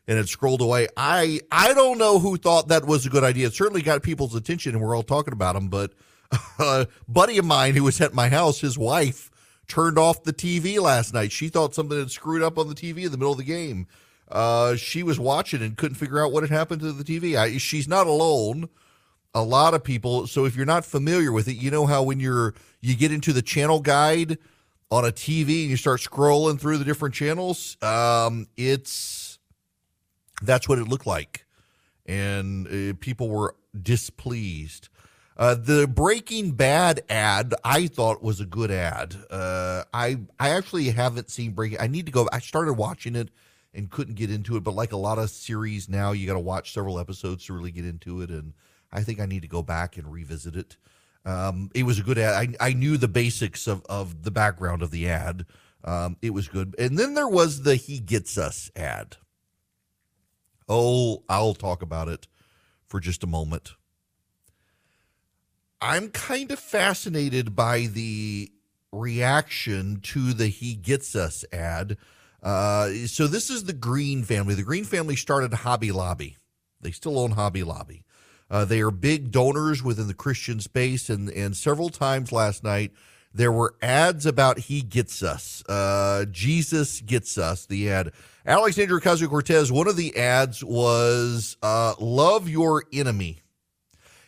and 0.08 0.18
it 0.18 0.28
scrolled 0.28 0.62
away. 0.62 0.88
I 0.96 1.40
I 1.50 1.74
don't 1.74 1.98
know 1.98 2.18
who 2.18 2.36
thought 2.38 2.68
that 2.68 2.86
was 2.86 3.04
a 3.04 3.10
good 3.10 3.24
idea. 3.24 3.48
It 3.48 3.54
certainly 3.54 3.82
got 3.82 4.02
people's 4.02 4.34
attention, 4.34 4.74
and 4.74 4.82
we're 4.82 4.96
all 4.96 5.02
talking 5.02 5.32
about 5.32 5.54
them. 5.54 5.68
But 5.68 5.92
a 6.58 6.86
buddy 7.06 7.36
of 7.38 7.44
mine 7.44 7.74
who 7.74 7.84
was 7.84 8.00
at 8.00 8.14
my 8.14 8.28
house, 8.30 8.60
his 8.60 8.78
wife 8.78 9.30
turned 9.68 9.98
off 9.98 10.22
the 10.22 10.32
TV 10.32 10.80
last 10.80 11.12
night. 11.12 11.30
She 11.30 11.48
thought 11.48 11.74
something 11.74 11.98
had 11.98 12.10
screwed 12.10 12.42
up 12.42 12.58
on 12.58 12.68
the 12.68 12.74
TV 12.74 13.04
in 13.04 13.12
the 13.12 13.18
middle 13.18 13.32
of 13.32 13.38
the 13.38 13.44
game 13.44 13.86
uh, 14.32 14.76
she 14.76 15.02
was 15.02 15.20
watching 15.20 15.62
and 15.62 15.76
couldn't 15.76 15.96
figure 15.96 16.24
out 16.24 16.32
what 16.32 16.42
had 16.42 16.50
happened 16.50 16.80
to 16.80 16.92
the 16.92 17.04
TV. 17.04 17.36
I, 17.36 17.58
she's 17.58 17.86
not 17.86 18.06
alone. 18.06 18.68
A 19.34 19.42
lot 19.42 19.74
of 19.74 19.84
people. 19.84 20.26
So 20.26 20.46
if 20.46 20.56
you're 20.56 20.66
not 20.66 20.84
familiar 20.84 21.32
with 21.32 21.48
it, 21.48 21.54
you 21.54 21.70
know 21.70 21.86
how 21.86 22.02
when 22.02 22.18
you're 22.18 22.54
you 22.80 22.96
get 22.96 23.12
into 23.12 23.32
the 23.32 23.42
channel 23.42 23.80
guide 23.80 24.38
on 24.90 25.04
a 25.04 25.12
TV 25.12 25.62
and 25.62 25.70
you 25.70 25.76
start 25.76 26.00
scrolling 26.00 26.58
through 26.58 26.78
the 26.78 26.84
different 26.84 27.14
channels, 27.14 27.76
um, 27.82 28.46
it's 28.56 29.38
that's 30.42 30.68
what 30.68 30.78
it 30.78 30.88
looked 30.88 31.06
like, 31.06 31.46
and 32.04 32.66
uh, 32.66 32.94
people 33.00 33.28
were 33.28 33.54
displeased. 33.80 34.88
Uh, 35.36 35.54
the 35.54 35.86
Breaking 35.86 36.52
Bad 36.52 37.00
ad 37.08 37.54
I 37.64 37.86
thought 37.86 38.22
was 38.22 38.38
a 38.40 38.46
good 38.46 38.70
ad. 38.70 39.16
Uh, 39.30 39.84
I 39.94 40.18
I 40.38 40.50
actually 40.50 40.90
haven't 40.90 41.30
seen 41.30 41.52
Breaking. 41.52 41.80
I 41.80 41.86
need 41.86 42.06
to 42.06 42.12
go. 42.12 42.28
I 42.32 42.40
started 42.40 42.74
watching 42.74 43.16
it 43.16 43.30
and 43.74 43.90
couldn't 43.90 44.14
get 44.14 44.30
into 44.30 44.56
it. 44.56 44.64
But 44.64 44.74
like 44.74 44.92
a 44.92 44.96
lot 44.96 45.18
of 45.18 45.30
series 45.30 45.88
now, 45.88 46.12
you 46.12 46.26
got 46.26 46.34
to 46.34 46.40
watch 46.40 46.72
several 46.72 46.98
episodes 46.98 47.46
to 47.46 47.52
really 47.52 47.70
get 47.70 47.86
into 47.86 48.20
it. 48.20 48.30
And 48.30 48.52
I 48.92 49.02
think 49.02 49.20
I 49.20 49.26
need 49.26 49.42
to 49.42 49.48
go 49.48 49.62
back 49.62 49.96
and 49.96 50.12
revisit 50.12 50.56
it. 50.56 50.76
Um, 51.24 51.70
it 51.74 51.84
was 51.84 51.98
a 51.98 52.02
good 52.02 52.18
ad. 52.18 52.56
I, 52.60 52.68
I 52.68 52.72
knew 52.72 52.96
the 52.96 53.08
basics 53.08 53.66
of, 53.66 53.84
of 53.88 54.24
the 54.24 54.30
background 54.30 54.82
of 54.82 54.90
the 54.90 55.08
ad. 55.08 55.46
Um, 55.84 56.16
it 56.20 56.30
was 56.30 56.48
good. 56.48 56.74
And 56.78 56.98
then 56.98 57.14
there 57.14 57.28
was 57.28 57.62
the 57.62 57.76
He 57.76 57.98
Gets 57.98 58.36
Us 58.36 58.70
ad. 58.76 59.16
Oh, 60.68 61.22
I'll 61.28 61.54
talk 61.54 61.82
about 61.82 62.08
it 62.08 62.26
for 62.86 63.00
just 63.00 63.24
a 63.24 63.26
moment. 63.26 63.72
I'm 65.80 66.10
kind 66.10 66.52
of 66.52 66.60
fascinated 66.60 67.56
by 67.56 67.86
the 67.86 68.52
reaction 68.92 70.00
to 70.02 70.32
the 70.32 70.46
He 70.46 70.74
Gets 70.74 71.16
Us 71.16 71.44
ad 71.52 71.96
uh, 72.42 72.90
so 73.06 73.26
this 73.26 73.50
is 73.50 73.64
the 73.64 73.72
Green 73.72 74.24
family. 74.24 74.54
The 74.54 74.62
Green 74.62 74.84
family 74.84 75.16
started 75.16 75.52
Hobby 75.52 75.92
Lobby. 75.92 76.36
They 76.80 76.90
still 76.90 77.18
own 77.18 77.32
Hobby 77.32 77.62
Lobby. 77.62 78.04
Uh, 78.50 78.64
they 78.64 78.80
are 78.80 78.90
big 78.90 79.30
donors 79.30 79.82
within 79.82 80.08
the 80.08 80.14
Christian 80.14 80.60
space, 80.60 81.08
and 81.08 81.30
and 81.30 81.56
several 81.56 81.88
times 81.88 82.32
last 82.32 82.62
night 82.62 82.92
there 83.32 83.52
were 83.52 83.76
ads 83.80 84.26
about 84.26 84.58
He 84.58 84.82
gets 84.82 85.22
us. 85.22 85.62
Uh, 85.68 86.26
Jesus 86.30 87.00
gets 87.00 87.38
us. 87.38 87.64
The 87.66 87.90
ad. 87.90 88.12
Alexandria 88.44 89.00
Ocasio 89.00 89.28
Cortez. 89.28 89.70
One 89.70 89.88
of 89.88 89.96
the 89.96 90.16
ads 90.16 90.62
was 90.62 91.56
uh, 91.62 91.94
"Love 91.98 92.48
Your 92.48 92.84
Enemy." 92.92 93.38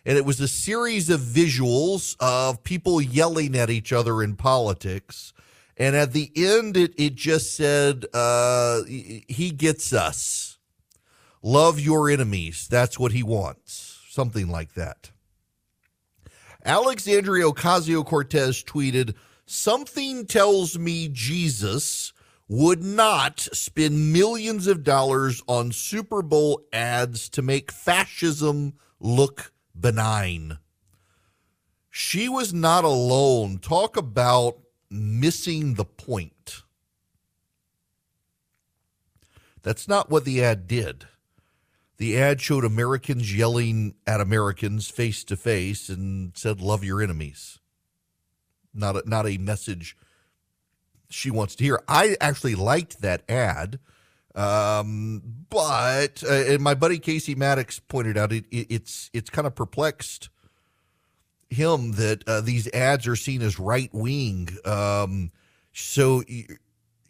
And 0.06 0.18
it 0.18 0.24
was 0.24 0.38
a 0.38 0.48
series 0.48 1.08
of 1.08 1.20
visuals 1.20 2.14
of 2.20 2.62
people 2.62 3.00
yelling 3.00 3.56
at 3.56 3.70
each 3.70 3.92
other 3.92 4.22
in 4.22 4.36
politics 4.36 5.32
and 5.76 5.96
at 5.96 6.12
the 6.12 6.30
end, 6.36 6.76
it, 6.76 6.94
it 6.96 7.14
just 7.14 7.56
said, 7.56 8.06
uh, 8.14 8.82
he 8.84 9.52
gets 9.56 9.92
us. 9.92 10.58
Love 11.42 11.80
your 11.80 12.08
enemies. 12.08 12.68
That's 12.70 12.98
what 12.98 13.12
he 13.12 13.22
wants. 13.22 14.00
Something 14.08 14.48
like 14.48 14.74
that. 14.74 15.10
Alexandria 16.64 17.44
Ocasio 17.44 18.06
Cortez 18.06 18.62
tweeted, 18.62 19.14
Something 19.46 20.24
tells 20.26 20.78
me 20.78 21.08
Jesus 21.12 22.12
would 22.48 22.82
not 22.82 23.40
spend 23.40 24.12
millions 24.12 24.66
of 24.66 24.84
dollars 24.84 25.42
on 25.46 25.72
Super 25.72 26.22
Bowl 26.22 26.62
ads 26.72 27.28
to 27.30 27.42
make 27.42 27.72
fascism 27.72 28.74
look 29.00 29.52
benign. 29.78 30.58
She 31.90 32.28
was 32.28 32.54
not 32.54 32.84
alone. 32.84 33.58
Talk 33.58 33.96
about 33.96 34.63
missing 34.94 35.74
the 35.74 35.84
point. 35.84 36.62
That's 39.62 39.88
not 39.88 40.10
what 40.10 40.24
the 40.24 40.42
ad 40.44 40.66
did. 40.66 41.06
The 41.96 42.18
ad 42.18 42.40
showed 42.40 42.64
Americans 42.64 43.34
yelling 43.34 43.94
at 44.06 44.20
Americans 44.20 44.88
face 44.88 45.24
to 45.24 45.36
face 45.36 45.88
and 45.88 46.32
said, 46.36 46.60
Love 46.60 46.84
your 46.84 47.02
enemies. 47.02 47.58
Not 48.74 48.96
a, 48.96 49.02
not 49.08 49.26
a 49.26 49.38
message 49.38 49.96
she 51.08 51.30
wants 51.30 51.54
to 51.56 51.64
hear. 51.64 51.82
I 51.88 52.16
actually 52.20 52.56
liked 52.56 53.00
that 53.00 53.22
ad. 53.30 53.78
Um, 54.34 55.22
but 55.48 56.24
uh, 56.28 56.32
and 56.32 56.60
my 56.60 56.74
buddy 56.74 56.98
Casey 56.98 57.36
Maddox 57.36 57.78
pointed 57.78 58.18
out 58.18 58.32
it, 58.32 58.46
it 58.50 58.66
it's 58.68 59.08
it's 59.12 59.30
kind 59.30 59.46
of 59.46 59.54
perplexed 59.54 60.28
him 61.50 61.92
that 61.92 62.26
uh, 62.26 62.40
these 62.40 62.72
ads 62.72 63.06
are 63.06 63.16
seen 63.16 63.42
as 63.42 63.58
right 63.58 63.90
wing. 63.92 64.48
Um, 64.64 65.30
so 65.72 66.22
you, 66.26 66.56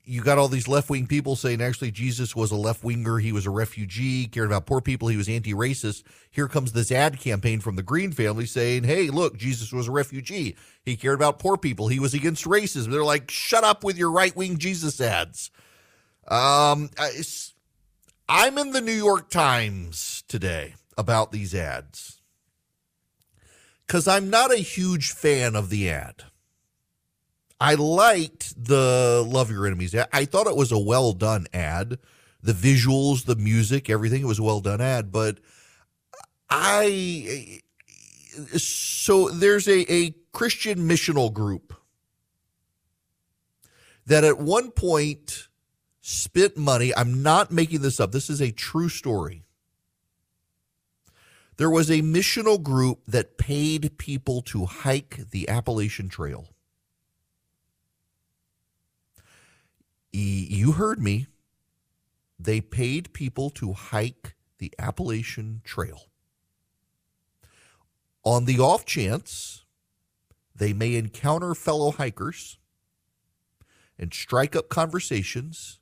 you 0.05 0.23
got 0.23 0.37
all 0.37 0.49
these 0.49 0.69
left 0.69 0.91
wing 0.91 1.07
people 1.07 1.35
saying 1.35 1.63
actually 1.63 1.91
Jesus 1.91 2.37
was 2.37 2.51
a 2.51 2.57
left 2.57 2.85
winger, 2.85 3.19
he 3.19 3.33
was 3.33 3.47
a 3.47 3.51
refugee, 3.51 4.27
cared 4.27 4.47
about 4.47 4.67
poor 4.67 4.81
people, 4.81 5.09
he 5.09 5.17
was 5.17 5.29
anti 5.29 5.55
racist. 5.55 6.03
Here 6.31 6.49
comes 6.49 6.73
this 6.73 6.93
ad 6.93 7.19
campaign 7.19 7.61
from 7.61 7.77
the 7.77 7.83
Green 7.83 8.13
family 8.13 8.47
saying, 8.47 8.85
hey, 8.85 9.09
look, 9.09 9.37
Jesus 9.37 9.73
was 9.73 9.89
a 9.89 9.93
refugee, 9.93 10.57
he 10.85 10.97
cared 10.97 11.15
about 11.15 11.39
poor 11.39 11.57
people, 11.57 11.89
he 11.89 11.99
was 11.99 12.13
against 12.13 12.45
racism. 12.45 12.91
They're 12.91 13.05
like, 13.05 13.31
shut 13.31 13.65
up 13.65 13.83
with 13.83 13.97
your 13.97 14.11
right 14.11 14.35
wing 14.37 14.59
Jesus 14.59 15.01
ads. 15.01 15.51
Um, 16.29 16.91
I'm 18.29 18.59
in 18.59 18.73
the 18.73 18.81
New 18.81 18.93
York 18.93 19.31
Times 19.31 20.23
today 20.29 20.75
about 20.97 21.33
these 21.33 21.55
ads 21.55 22.21
because 23.87 24.09
I'm 24.09 24.31
not 24.31 24.53
a 24.53 24.57
huge 24.57 25.13
fan 25.13 25.55
of 25.55 25.71
the 25.71 25.91
ad. 25.91 26.25
I 27.61 27.75
liked 27.75 28.63
the 28.63 29.25
Love 29.27 29.51
Your 29.51 29.67
Enemies. 29.67 29.95
I 29.95 30.25
thought 30.25 30.47
it 30.47 30.57
was 30.57 30.73
a 30.73 30.79
well 30.79 31.13
done 31.13 31.47
ad. 31.53 31.99
The 32.43 32.53
visuals, 32.53 33.25
the 33.25 33.37
music, 33.37 33.89
everything, 33.89 34.23
it 34.23 34.27
was 34.27 34.39
a 34.39 34.43
well 34.43 34.61
done 34.61 34.81
ad. 34.81 35.11
But 35.11 35.39
I, 36.51 37.61
so 38.57 39.31
there's 39.31 39.67
a, 39.69 39.91
a 39.93 40.15
Christian 40.33 40.81
missional 40.81 41.33
group 41.33 41.73
that 44.07 44.25
at 44.25 44.39
one 44.39 44.71
point 44.71 45.49
spent 46.01 46.57
money. 46.57 46.95
I'm 46.95 47.23
not 47.23 47.51
making 47.51 47.81
this 47.81 47.99
up. 47.99 48.13
This 48.13 48.29
is 48.29 48.43
a 48.43 48.51
true 48.51 48.91
story 48.91 49.44
there 51.57 51.71
was 51.71 51.91
a 51.91 52.03
missional 52.03 52.63
group 52.63 53.01
that 53.07 53.39
paid 53.39 53.97
people 53.99 54.43
to 54.43 54.67
hike 54.67 55.31
the 55.31 55.49
Appalachian 55.49 56.09
Trail. 56.09 56.49
You 60.13 60.73
heard 60.73 61.01
me. 61.01 61.27
They 62.39 62.61
paid 62.61 63.13
people 63.13 63.51
to 63.51 63.73
hike 63.73 64.35
the 64.59 64.73
Appalachian 64.79 65.61
Trail. 65.65 66.03
On 68.25 68.45
the 68.45 68.59
off 68.59 68.85
chance 68.85 69.65
they 70.55 70.73
may 70.73 70.95
encounter 70.95 71.55
fellow 71.55 71.91
hikers 71.91 72.59
and 73.99 74.15
strike 74.15 74.55
up 74.55 74.69
conversations 74.69 75.81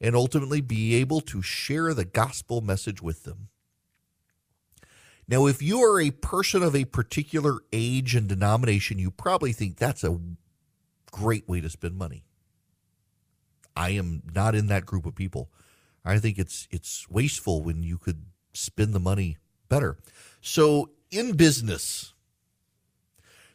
and 0.00 0.14
ultimately 0.14 0.60
be 0.60 0.94
able 0.94 1.20
to 1.20 1.42
share 1.42 1.92
the 1.94 2.04
gospel 2.04 2.60
message 2.60 3.02
with 3.02 3.24
them. 3.24 3.48
Now, 5.28 5.46
if 5.46 5.60
you 5.60 5.82
are 5.82 6.00
a 6.00 6.10
person 6.10 6.62
of 6.62 6.74
a 6.74 6.86
particular 6.86 7.58
age 7.70 8.14
and 8.14 8.26
denomination, 8.26 8.98
you 8.98 9.10
probably 9.10 9.52
think 9.52 9.76
that's 9.76 10.02
a 10.02 10.18
great 11.12 11.46
way 11.46 11.60
to 11.60 11.68
spend 11.68 11.96
money. 11.98 12.24
I 13.76 13.90
am 13.90 14.22
not 14.34 14.54
in 14.54 14.68
that 14.68 14.86
group 14.86 15.04
of 15.04 15.14
people. 15.14 15.50
I 16.04 16.18
think 16.18 16.38
it's 16.38 16.66
it's 16.70 17.08
wasteful 17.10 17.62
when 17.62 17.82
you 17.82 17.98
could 17.98 18.24
spend 18.54 18.94
the 18.94 19.00
money 19.00 19.36
better. 19.68 19.98
So, 20.40 20.90
in 21.10 21.36
business, 21.36 22.14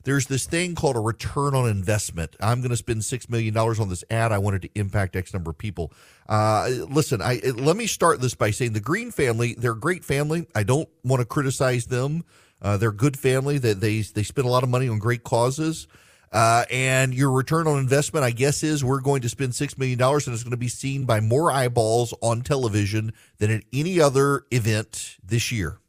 there's 0.04 0.28
this 0.28 0.46
thing 0.46 0.76
called 0.76 0.96
a 0.96 1.00
return 1.00 1.56
on 1.56 1.70
investment. 1.70 2.36
I'm 2.40 2.60
going 2.60 2.72
to 2.72 2.78
spend 2.78 3.02
$6 3.02 3.30
million 3.30 3.58
on 3.58 3.90
this 3.90 4.04
ad. 4.10 4.32
I 4.32 4.38
wanted 4.38 4.64
to 4.64 4.70
impact 4.76 5.16
X 5.16 5.34
number 5.34 5.52
of 5.52 5.58
people. 5.58 5.94
Uh, 6.28 6.70
listen, 6.90 7.22
I, 7.22 7.40
let 7.56 7.78
me 7.78 7.88
start 7.88 8.22
this 8.22 8.36
by 8.36 8.52
saying 8.52 8.74
the 8.74 8.80
Green 8.80 9.12
family, 9.12 9.56
they're 9.58 9.72
a 9.72 9.80
great 9.80 10.04
family. 10.04 10.48
I 10.56 10.64
don't 10.64 10.90
want 11.04 11.22
to 11.22 11.26
criticize 11.26 11.86
them. 11.86 12.24
Uh, 12.62 12.78
they're 12.78 12.90
a 12.90 12.96
good 12.96 13.18
family. 13.18 13.58
They, 13.58 13.74
they, 13.74 14.02
they 14.02 14.24
spend 14.24 14.48
a 14.48 14.52
lot 14.52 14.64
of 14.64 14.70
money 14.70 14.88
on 14.88 15.00
great 15.00 15.24
causes. 15.24 15.88
Uh, 16.32 16.66
and 16.72 17.14
your 17.14 17.32
return 17.32 17.68
on 17.68 17.78
investment, 17.78 18.26
I 18.26 18.32
guess, 18.32 18.64
is 18.64 18.84
we're 18.84 19.02
going 19.02 19.22
to 19.22 19.30
spend 19.30 19.52
$6 19.52 19.78
million 19.78 20.02
and 20.02 20.16
it's 20.16 20.44
going 20.44 20.52
to 20.52 20.58
be 20.58 20.68
seen 20.68 21.06
by 21.06 21.20
more 21.20 21.52
eyeballs 21.52 22.14
on 22.22 22.42
television 22.42 23.14
than 23.38 23.52
at 23.52 23.64
any 23.72 24.00
other 24.00 24.46
event 24.52 25.18
this 25.24 25.52
year 25.52 25.80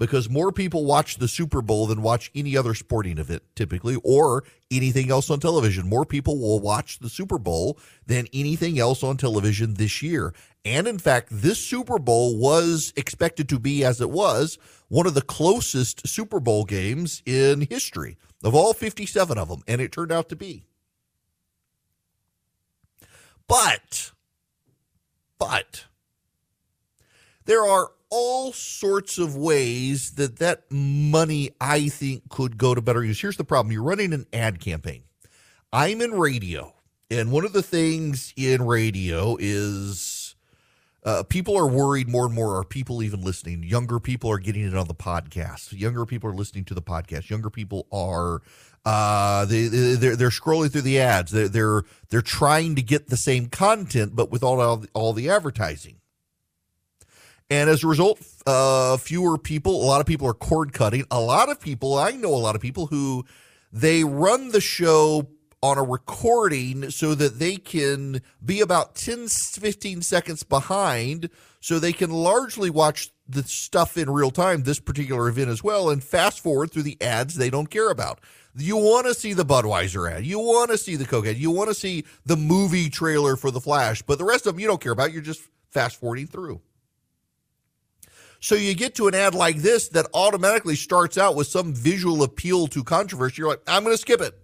because 0.00 0.30
more 0.30 0.50
people 0.50 0.86
watch 0.86 1.18
the 1.18 1.28
Super 1.28 1.60
Bowl 1.60 1.86
than 1.86 2.00
watch 2.00 2.30
any 2.34 2.56
other 2.56 2.72
sporting 2.72 3.18
event 3.18 3.42
typically 3.54 3.96
or 4.02 4.42
anything 4.70 5.10
else 5.10 5.28
on 5.28 5.38
television. 5.38 5.86
More 5.86 6.06
people 6.06 6.40
will 6.40 6.58
watch 6.58 7.00
the 7.00 7.10
Super 7.10 7.36
Bowl 7.38 7.78
than 8.06 8.26
anything 8.32 8.78
else 8.78 9.04
on 9.04 9.18
television 9.18 9.74
this 9.74 10.00
year. 10.00 10.32
And 10.64 10.88
in 10.88 10.98
fact, 10.98 11.28
this 11.30 11.62
Super 11.62 11.98
Bowl 11.98 12.38
was 12.38 12.94
expected 12.96 13.46
to 13.50 13.58
be, 13.58 13.84
as 13.84 14.00
it 14.00 14.08
was, 14.08 14.58
one 14.88 15.06
of 15.06 15.12
the 15.12 15.20
closest 15.20 16.08
Super 16.08 16.40
Bowl 16.40 16.64
games 16.64 17.22
in 17.26 17.66
history 17.68 18.16
of 18.42 18.54
all 18.54 18.72
57 18.72 19.36
of 19.36 19.48
them. 19.50 19.62
And 19.68 19.82
it 19.82 19.92
turned 19.92 20.12
out 20.12 20.30
to 20.30 20.36
be. 20.36 20.64
But, 23.46 24.12
but, 25.38 25.84
there 27.44 27.64
are 27.64 27.90
all 28.10 28.52
sorts 28.52 29.18
of 29.18 29.36
ways 29.36 30.12
that 30.12 30.38
that 30.38 30.64
money 30.70 31.50
I 31.60 31.88
think 31.88 32.28
could 32.28 32.58
go 32.58 32.74
to 32.74 32.82
better 32.82 33.04
use. 33.04 33.20
Here's 33.20 33.36
the 33.36 33.44
problem 33.44 33.72
you're 33.72 33.82
running 33.82 34.12
an 34.12 34.26
ad 34.32 34.60
campaign. 34.60 35.04
I'm 35.72 36.00
in 36.00 36.12
radio, 36.12 36.74
and 37.10 37.30
one 37.30 37.44
of 37.44 37.52
the 37.52 37.62
things 37.62 38.34
in 38.36 38.62
radio 38.66 39.36
is 39.38 40.34
uh, 41.04 41.22
people 41.22 41.56
are 41.56 41.68
worried 41.68 42.08
more 42.08 42.26
and 42.26 42.34
more. 42.34 42.58
Are 42.58 42.64
people 42.64 43.02
even 43.02 43.22
listening? 43.22 43.62
Younger 43.62 44.00
people 44.00 44.30
are 44.30 44.38
getting 44.38 44.66
it 44.66 44.74
on 44.74 44.88
the 44.88 44.94
podcast. 44.94 45.78
Younger 45.78 46.04
people 46.04 46.28
are 46.28 46.34
listening 46.34 46.64
to 46.64 46.74
the 46.74 46.82
podcast. 46.82 47.30
Younger 47.30 47.50
people 47.50 47.86
are 47.92 48.42
uh, 48.84 49.44
they, 49.44 49.66
they're, 49.66 50.16
they're 50.16 50.30
scrolling 50.30 50.72
through 50.72 50.80
the 50.82 51.00
ads. 51.00 51.30
They're, 51.30 51.48
they're, 51.48 51.82
they're 52.08 52.22
trying 52.22 52.74
to 52.76 52.82
get 52.82 53.08
the 53.08 53.16
same 53.16 53.48
content, 53.48 54.16
but 54.16 54.30
with 54.30 54.42
all, 54.42 54.84
all 54.94 55.12
the 55.12 55.28
advertising. 55.28 55.99
And 57.50 57.68
as 57.68 57.82
a 57.82 57.88
result, 57.88 58.20
uh, 58.46 58.96
fewer 58.96 59.36
people, 59.36 59.82
a 59.82 59.84
lot 59.84 60.00
of 60.00 60.06
people 60.06 60.28
are 60.28 60.34
cord 60.34 60.72
cutting. 60.72 61.04
A 61.10 61.20
lot 61.20 61.50
of 61.50 61.60
people, 61.60 61.98
I 61.98 62.12
know 62.12 62.32
a 62.32 62.36
lot 62.36 62.54
of 62.54 62.62
people 62.62 62.86
who 62.86 63.24
they 63.72 64.04
run 64.04 64.50
the 64.50 64.60
show 64.60 65.28
on 65.62 65.76
a 65.76 65.82
recording 65.82 66.90
so 66.90 67.14
that 67.14 67.38
they 67.38 67.56
can 67.56 68.22
be 68.44 68.60
about 68.60 68.94
10, 68.94 69.28
15 69.28 70.00
seconds 70.00 70.42
behind 70.42 71.28
so 71.60 71.78
they 71.78 71.92
can 71.92 72.10
largely 72.10 72.70
watch 72.70 73.10
the 73.28 73.42
stuff 73.42 73.98
in 73.98 74.08
real 74.08 74.30
time, 74.30 74.62
this 74.62 74.80
particular 74.80 75.28
event 75.28 75.50
as 75.50 75.62
well, 75.62 75.90
and 75.90 76.02
fast 76.02 76.40
forward 76.40 76.70
through 76.70 76.84
the 76.84 77.00
ads 77.02 77.34
they 77.34 77.50
don't 77.50 77.70
care 77.70 77.90
about. 77.90 78.20
You 78.56 78.76
want 78.76 79.06
to 79.06 79.14
see 79.14 79.34
the 79.34 79.44
Budweiser 79.44 80.10
ad. 80.10 80.24
You 80.24 80.38
want 80.38 80.70
to 80.70 80.78
see 80.78 80.96
the 80.96 81.04
Coke 81.04 81.26
ad. 81.26 81.36
You 81.36 81.50
want 81.50 81.68
to 81.68 81.74
see 81.74 82.04
the 82.24 82.36
movie 82.36 82.88
trailer 82.88 83.36
for 83.36 83.50
The 83.50 83.60
Flash, 83.60 84.02
but 84.02 84.18
the 84.18 84.24
rest 84.24 84.46
of 84.46 84.54
them 84.54 84.60
you 84.60 84.66
don't 84.66 84.80
care 84.80 84.92
about. 84.92 85.12
You're 85.12 85.22
just 85.22 85.42
fast 85.70 86.00
forwarding 86.00 86.26
through. 86.26 86.60
So 88.40 88.54
you 88.54 88.74
get 88.74 88.94
to 88.94 89.06
an 89.06 89.14
ad 89.14 89.34
like 89.34 89.58
this 89.58 89.88
that 89.88 90.06
automatically 90.14 90.74
starts 90.74 91.18
out 91.18 91.36
with 91.36 91.46
some 91.46 91.74
visual 91.74 92.22
appeal 92.22 92.66
to 92.68 92.82
controversy. 92.82 93.36
You're 93.38 93.50
like, 93.50 93.62
I'm 93.68 93.84
going 93.84 93.94
to 93.94 94.00
skip 94.00 94.22
it. 94.22 94.34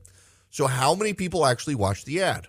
So 0.50 0.66
how 0.66 0.94
many 0.94 1.14
people 1.14 1.46
actually 1.46 1.74
watch 1.74 2.04
the 2.04 2.22
ad? 2.22 2.48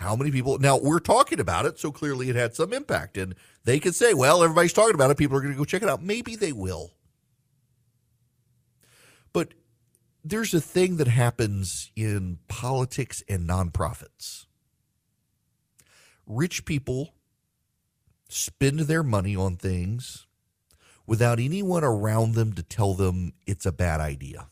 How 0.00 0.16
many 0.16 0.32
people? 0.32 0.58
Now 0.58 0.78
we're 0.78 0.98
talking 0.98 1.38
about 1.38 1.66
it, 1.66 1.78
so 1.78 1.92
clearly 1.92 2.28
it 2.28 2.34
had 2.34 2.56
some 2.56 2.72
impact. 2.72 3.16
And 3.16 3.36
they 3.64 3.78
could 3.78 3.94
say, 3.94 4.14
well, 4.14 4.42
everybody's 4.42 4.72
talking 4.72 4.96
about 4.96 5.12
it. 5.12 5.16
People 5.16 5.36
are 5.36 5.40
going 5.40 5.54
to 5.54 5.58
go 5.58 5.64
check 5.64 5.82
it 5.82 5.88
out. 5.88 6.02
Maybe 6.02 6.34
they 6.34 6.52
will. 6.52 6.90
But 9.32 9.54
there's 10.24 10.54
a 10.54 10.60
thing 10.60 10.96
that 10.96 11.06
happens 11.08 11.92
in 11.94 12.38
politics 12.48 13.22
and 13.28 13.48
nonprofits. 13.48 14.46
Rich 16.26 16.64
people 16.64 17.14
spend 18.34 18.80
their 18.80 19.04
money 19.04 19.36
on 19.36 19.56
things 19.56 20.26
without 21.06 21.38
anyone 21.38 21.84
around 21.84 22.34
them 22.34 22.52
to 22.52 22.64
tell 22.64 22.92
them 22.92 23.32
it's 23.46 23.64
a 23.64 23.70
bad 23.70 24.00
idea. 24.00 24.48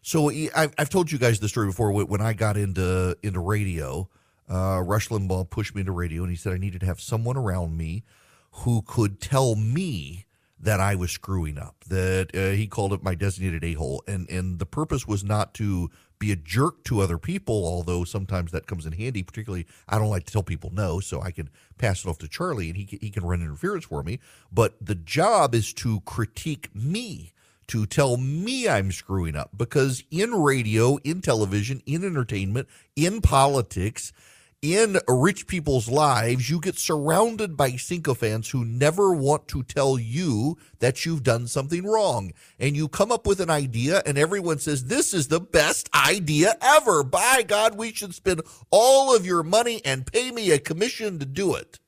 So 0.00 0.30
I've 0.54 0.88
told 0.88 1.12
you 1.12 1.18
guys 1.18 1.40
the 1.40 1.48
story 1.48 1.66
before. 1.66 1.92
When 1.92 2.20
I 2.20 2.32
got 2.32 2.56
into 2.56 3.16
into 3.22 3.40
radio, 3.40 4.08
uh, 4.48 4.80
Rush 4.86 5.08
Limbaugh 5.08 5.50
pushed 5.50 5.74
me 5.74 5.80
into 5.80 5.92
radio, 5.92 6.22
and 6.22 6.30
he 6.30 6.36
said 6.36 6.52
I 6.52 6.58
needed 6.58 6.80
to 6.80 6.86
have 6.86 7.00
someone 7.00 7.36
around 7.36 7.76
me 7.76 8.04
who 8.52 8.82
could 8.82 9.20
tell 9.20 9.56
me 9.56 10.26
that 10.60 10.80
I 10.80 10.94
was 10.94 11.10
screwing 11.10 11.58
up. 11.58 11.84
That 11.88 12.30
uh, 12.34 12.56
he 12.56 12.68
called 12.68 12.92
it 12.92 13.02
my 13.02 13.16
designated 13.16 13.64
a 13.64 13.74
hole, 13.74 14.02
and 14.06 14.30
and 14.30 14.60
the 14.60 14.66
purpose 14.66 15.06
was 15.08 15.24
not 15.24 15.52
to 15.54 15.90
be 16.18 16.32
a 16.32 16.36
jerk 16.36 16.84
to 16.84 17.00
other 17.00 17.18
people, 17.18 17.64
although 17.64 18.04
sometimes 18.04 18.52
that 18.52 18.66
comes 18.66 18.86
in 18.86 18.92
handy. 18.92 19.22
Particularly, 19.22 19.66
I 19.88 19.98
don't 19.98 20.10
like 20.10 20.24
to 20.24 20.32
tell 20.32 20.42
people 20.42 20.70
no, 20.72 21.00
so 21.00 21.20
I 21.20 21.30
can 21.30 21.50
pass 21.78 22.04
it 22.04 22.08
off 22.08 22.18
to 22.18 22.28
Charlie 22.28 22.68
and 22.68 22.76
he, 22.76 22.98
he 23.00 23.10
can 23.10 23.24
run 23.24 23.42
interference 23.42 23.84
for 23.84 24.02
me. 24.02 24.18
But 24.52 24.74
the 24.80 24.94
job 24.94 25.54
is 25.54 25.72
to 25.74 26.00
critique 26.00 26.74
me, 26.74 27.32
to 27.68 27.86
tell 27.86 28.16
me 28.16 28.68
I'm 28.68 28.92
screwing 28.92 29.36
up. 29.36 29.50
Because 29.56 30.04
in 30.10 30.32
radio, 30.32 30.98
in 31.04 31.20
television, 31.20 31.82
in 31.86 32.04
entertainment, 32.04 32.68
in 32.94 33.20
politics, 33.20 34.12
in 34.62 34.98
rich 35.06 35.46
people's 35.46 35.88
lives, 35.88 36.50
you 36.50 36.60
get 36.60 36.76
surrounded 36.76 37.56
by 37.56 37.72
sycophants 37.72 38.50
who 38.50 38.64
never 38.64 39.12
want 39.12 39.48
to 39.48 39.62
tell 39.62 39.98
you 39.98 40.56
that 40.78 41.04
you've 41.04 41.22
done 41.22 41.46
something 41.46 41.84
wrong. 41.84 42.32
And 42.58 42.76
you 42.76 42.88
come 42.88 43.12
up 43.12 43.26
with 43.26 43.40
an 43.40 43.50
idea, 43.50 44.02
and 44.06 44.18
everyone 44.18 44.58
says, 44.58 44.86
This 44.86 45.12
is 45.12 45.28
the 45.28 45.40
best 45.40 45.88
idea 45.94 46.54
ever. 46.60 47.04
By 47.04 47.42
God, 47.46 47.76
we 47.76 47.92
should 47.92 48.14
spend 48.14 48.42
all 48.70 49.14
of 49.14 49.26
your 49.26 49.42
money 49.42 49.82
and 49.84 50.10
pay 50.10 50.30
me 50.30 50.50
a 50.50 50.58
commission 50.58 51.18
to 51.18 51.26
do 51.26 51.54
it. 51.54 51.78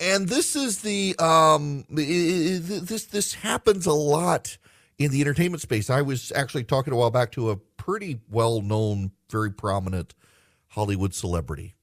And 0.00 0.28
this 0.28 0.56
is 0.56 0.82
the 0.82 1.14
um, 1.18 1.84
this 1.88 3.06
this 3.06 3.34
happens 3.34 3.86
a 3.86 3.92
lot 3.92 4.58
in 4.98 5.10
the 5.10 5.20
entertainment 5.20 5.62
space. 5.62 5.88
I 5.88 6.02
was 6.02 6.32
actually 6.32 6.64
talking 6.64 6.92
a 6.92 6.96
while 6.96 7.10
back 7.10 7.30
to 7.32 7.52
a 7.52 7.58
pretty 7.84 8.18
well 8.30 8.62
known, 8.62 9.10
very 9.30 9.50
prominent 9.50 10.14
Hollywood 10.68 11.12
celebrity 11.12 11.74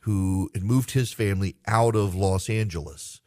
who 0.00 0.50
had 0.52 0.62
moved 0.62 0.90
his 0.90 1.14
family 1.14 1.56
out 1.66 1.96
of 1.96 2.14
Los 2.14 2.50
Angeles. 2.50 3.22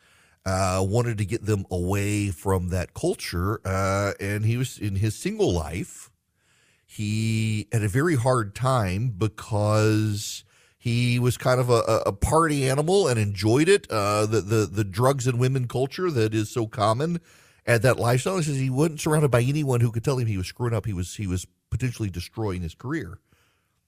Uh, 0.45 0.85
wanted 0.87 1.17
to 1.17 1.25
get 1.25 1.45
them 1.45 1.65
away 1.71 2.29
from 2.29 2.69
that 2.69 2.93
culture. 2.93 3.59
Uh, 3.65 4.13
and 4.19 4.45
he 4.45 4.57
was 4.57 4.77
in 4.77 4.97
his 4.97 5.15
single 5.15 5.51
life. 5.51 6.11
He 6.85 7.67
had 7.71 7.81
a 7.81 7.87
very 7.87 8.15
hard 8.15 8.53
time 8.53 9.09
because 9.17 10.43
he 10.77 11.17
was 11.17 11.37
kind 11.37 11.59
of 11.59 11.71
a, 11.71 12.03
a 12.05 12.11
party 12.11 12.69
animal 12.69 13.07
and 13.07 13.19
enjoyed 13.19 13.69
it. 13.69 13.87
Uh, 13.89 14.27
the, 14.27 14.41
the 14.41 14.65
the 14.65 14.83
drugs 14.83 15.25
and 15.25 15.39
women 15.39 15.67
culture 15.67 16.11
that 16.11 16.35
is 16.35 16.51
so 16.51 16.67
common 16.67 17.19
at 17.65 17.81
that 17.81 17.97
lifestyle. 17.97 18.37
He 18.37 18.43
says 18.43 18.57
he 18.57 18.69
wasn't 18.69 18.99
surrounded 18.99 19.31
by 19.31 19.41
anyone 19.41 19.79
who 19.79 19.91
could 19.91 20.03
tell 20.03 20.17
him 20.17 20.27
he 20.27 20.37
was 20.37 20.47
screwing 20.47 20.73
up. 20.75 20.85
He 20.85 20.93
was 20.93 21.15
he 21.15 21.25
was 21.25 21.47
potentially 21.73 22.09
destroying 22.09 22.61
his 22.61 22.75
career. 22.75 23.17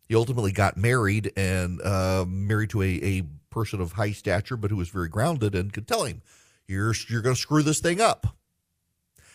He 0.07 0.15
ultimately 0.15 0.51
got 0.51 0.75
married 0.75 1.31
and 1.37 1.79
uh, 1.83 2.25
married 2.27 2.71
to 2.71 2.81
a, 2.81 2.99
a 3.03 3.23
person 3.51 3.79
of 3.79 3.93
high 3.93 4.11
stature, 4.11 4.57
but 4.57 4.71
who 4.71 4.77
was 4.77 4.89
very 4.89 5.07
grounded 5.07 5.53
and 5.53 5.71
could 5.71 5.87
tell 5.87 6.03
him, 6.03 6.23
"You're 6.67 6.95
you're 7.07 7.21
going 7.21 7.35
to 7.35 7.41
screw 7.41 7.61
this 7.61 7.79
thing 7.79 8.01
up." 8.01 8.35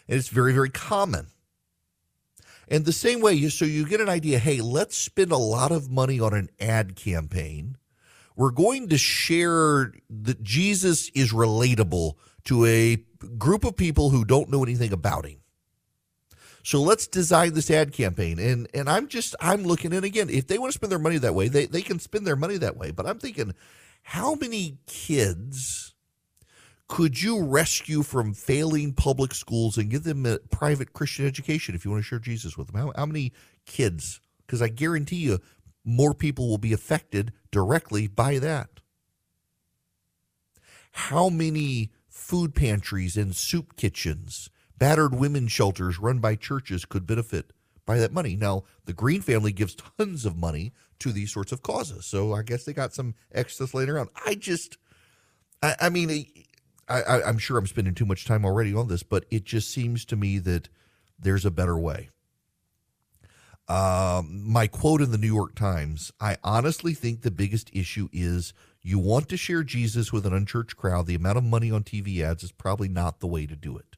And 0.08 0.18
it's 0.18 0.28
very 0.28 0.52
very 0.52 0.68
common. 0.68 1.28
And 2.66 2.84
the 2.84 2.92
same 2.92 3.20
way, 3.20 3.48
so 3.48 3.64
you 3.64 3.86
get 3.86 4.00
an 4.00 4.08
idea. 4.08 4.38
Hey, 4.38 4.60
let's 4.60 4.96
spend 4.96 5.30
a 5.30 5.36
lot 5.36 5.70
of 5.72 5.90
money 5.90 6.20
on 6.20 6.34
an 6.34 6.48
ad 6.60 6.96
campaign. 6.96 7.76
We're 8.36 8.52
going 8.52 8.88
to 8.88 8.98
share 8.98 9.92
that 10.08 10.42
Jesus 10.42 11.08
is 11.10 11.32
relatable 11.32 12.14
to 12.44 12.64
a 12.64 13.04
group 13.38 13.64
of 13.64 13.76
people 13.76 14.10
who 14.10 14.24
don't 14.24 14.50
know 14.50 14.62
anything 14.64 14.92
about 14.92 15.26
him. 15.26 15.38
So 16.62 16.80
let's 16.82 17.06
design 17.06 17.54
this 17.54 17.70
ad 17.70 17.92
campaign. 17.92 18.38
And 18.38 18.68
and 18.74 18.88
I'm 18.88 19.08
just 19.08 19.34
I'm 19.40 19.64
looking 19.64 19.92
and 19.92 20.04
again, 20.04 20.28
if 20.30 20.46
they 20.46 20.58
want 20.58 20.72
to 20.72 20.78
spend 20.78 20.92
their 20.92 20.98
money 20.98 21.18
that 21.18 21.34
way, 21.34 21.48
they, 21.48 21.66
they 21.66 21.82
can 21.82 21.98
spend 21.98 22.26
their 22.26 22.36
money 22.36 22.56
that 22.58 22.76
way. 22.76 22.90
But 22.90 23.06
I'm 23.06 23.18
thinking, 23.18 23.54
how 24.02 24.34
many 24.34 24.78
kids 24.86 25.94
could 26.88 27.22
you 27.22 27.44
rescue 27.44 28.02
from 28.02 28.34
failing 28.34 28.92
public 28.92 29.32
schools 29.32 29.78
and 29.78 29.90
give 29.90 30.02
them 30.02 30.26
a 30.26 30.38
private 30.50 30.92
Christian 30.92 31.26
education 31.26 31.74
if 31.74 31.84
you 31.84 31.90
want 31.90 32.02
to 32.02 32.06
share 32.06 32.18
Jesus 32.18 32.58
with 32.58 32.66
them? 32.66 32.80
How, 32.80 32.92
how 32.96 33.06
many 33.06 33.32
kids? 33.64 34.20
Because 34.44 34.60
I 34.60 34.68
guarantee 34.68 35.16
you 35.16 35.38
more 35.84 36.14
people 36.14 36.48
will 36.48 36.58
be 36.58 36.72
affected 36.72 37.32
directly 37.52 38.08
by 38.08 38.38
that. 38.38 38.80
How 40.92 41.28
many 41.28 41.92
food 42.08 42.54
pantries 42.54 43.16
and 43.16 43.34
soup 43.34 43.76
kitchens, 43.76 44.50
battered 44.80 45.14
women's 45.14 45.52
shelters 45.52 46.00
run 46.00 46.18
by 46.18 46.34
churches 46.34 46.84
could 46.84 47.06
benefit 47.06 47.52
by 47.86 47.98
that 47.98 48.12
money? 48.12 48.34
Now, 48.34 48.64
the 48.86 48.92
Green 48.92 49.20
family 49.20 49.52
gives 49.52 49.76
tons 49.76 50.24
of 50.24 50.36
money 50.36 50.72
to 50.98 51.12
these 51.12 51.32
sorts 51.32 51.52
of 51.52 51.62
causes. 51.62 52.04
So 52.06 52.34
I 52.34 52.42
guess 52.42 52.64
they 52.64 52.72
got 52.72 52.92
some 52.92 53.14
excess 53.30 53.72
laying 53.74 53.90
around. 53.90 54.08
I 54.26 54.34
just, 54.34 54.78
I, 55.62 55.76
I 55.82 55.88
mean, 55.90 56.26
I, 56.88 57.28
am 57.28 57.38
sure 57.38 57.56
I'm 57.56 57.68
spending 57.68 57.94
too 57.94 58.06
much 58.06 58.24
time 58.24 58.44
already 58.44 58.74
on 58.74 58.88
this, 58.88 59.04
but 59.04 59.24
it 59.30 59.44
just 59.44 59.70
seems 59.70 60.04
to 60.06 60.16
me 60.16 60.38
that 60.38 60.68
there's 61.18 61.44
a 61.44 61.50
better 61.50 61.78
way. 61.78 62.08
Um, 63.68 64.42
my 64.50 64.66
quote 64.66 65.00
in 65.00 65.12
the 65.12 65.18
New 65.18 65.32
York 65.32 65.54
Times 65.54 66.10
I 66.20 66.38
honestly 66.42 66.92
think 66.92 67.22
the 67.22 67.30
biggest 67.30 67.70
issue 67.72 68.08
is 68.12 68.52
you 68.82 68.98
want 68.98 69.28
to 69.28 69.36
share 69.36 69.62
Jesus 69.62 70.12
with 70.12 70.26
an 70.26 70.32
unchurched 70.32 70.76
crowd. 70.76 71.06
The 71.06 71.14
amount 71.14 71.38
of 71.38 71.44
money 71.44 71.70
on 71.70 71.84
TV 71.84 72.20
ads 72.20 72.42
is 72.42 72.50
probably 72.50 72.88
not 72.88 73.20
the 73.20 73.28
way 73.28 73.46
to 73.46 73.54
do 73.54 73.76
it. 73.78 73.89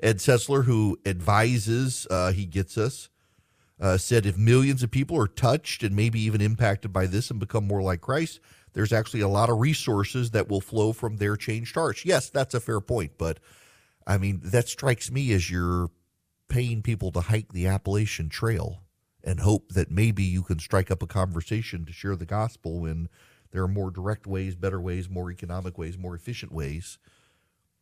Ed 0.00 0.18
Stetzer, 0.18 0.64
who 0.64 0.98
advises 1.06 2.06
uh, 2.10 2.32
He 2.32 2.46
Gets 2.46 2.76
Us, 2.76 3.08
uh, 3.80 3.96
said 3.98 4.26
if 4.26 4.36
millions 4.36 4.82
of 4.82 4.90
people 4.90 5.18
are 5.20 5.28
touched 5.28 5.82
and 5.82 5.94
maybe 5.94 6.20
even 6.20 6.40
impacted 6.40 6.92
by 6.92 7.06
this 7.06 7.30
and 7.30 7.40
become 7.40 7.66
more 7.66 7.82
like 7.82 8.00
Christ, 8.00 8.40
there's 8.72 8.92
actually 8.92 9.20
a 9.20 9.28
lot 9.28 9.50
of 9.50 9.58
resources 9.58 10.30
that 10.30 10.48
will 10.48 10.60
flow 10.60 10.92
from 10.92 11.16
their 11.16 11.36
changed 11.36 11.74
hearts. 11.74 12.04
Yes, 12.04 12.30
that's 12.30 12.54
a 12.54 12.60
fair 12.60 12.80
point, 12.80 13.12
but 13.18 13.38
I 14.06 14.18
mean, 14.18 14.40
that 14.44 14.68
strikes 14.68 15.10
me 15.10 15.32
as 15.32 15.50
you're 15.50 15.90
paying 16.48 16.82
people 16.82 17.10
to 17.12 17.20
hike 17.20 17.52
the 17.52 17.66
Appalachian 17.66 18.28
Trail 18.28 18.82
and 19.24 19.40
hope 19.40 19.72
that 19.72 19.90
maybe 19.90 20.22
you 20.22 20.42
can 20.42 20.58
strike 20.58 20.90
up 20.90 21.02
a 21.02 21.06
conversation 21.06 21.84
to 21.84 21.92
share 21.92 22.16
the 22.16 22.26
gospel 22.26 22.80
when 22.80 23.08
there 23.50 23.62
are 23.62 23.68
more 23.68 23.90
direct 23.90 24.26
ways, 24.26 24.54
better 24.54 24.80
ways, 24.80 25.08
more 25.08 25.30
economic 25.30 25.76
ways, 25.76 25.98
more 25.98 26.14
efficient 26.14 26.52
ways 26.52 26.98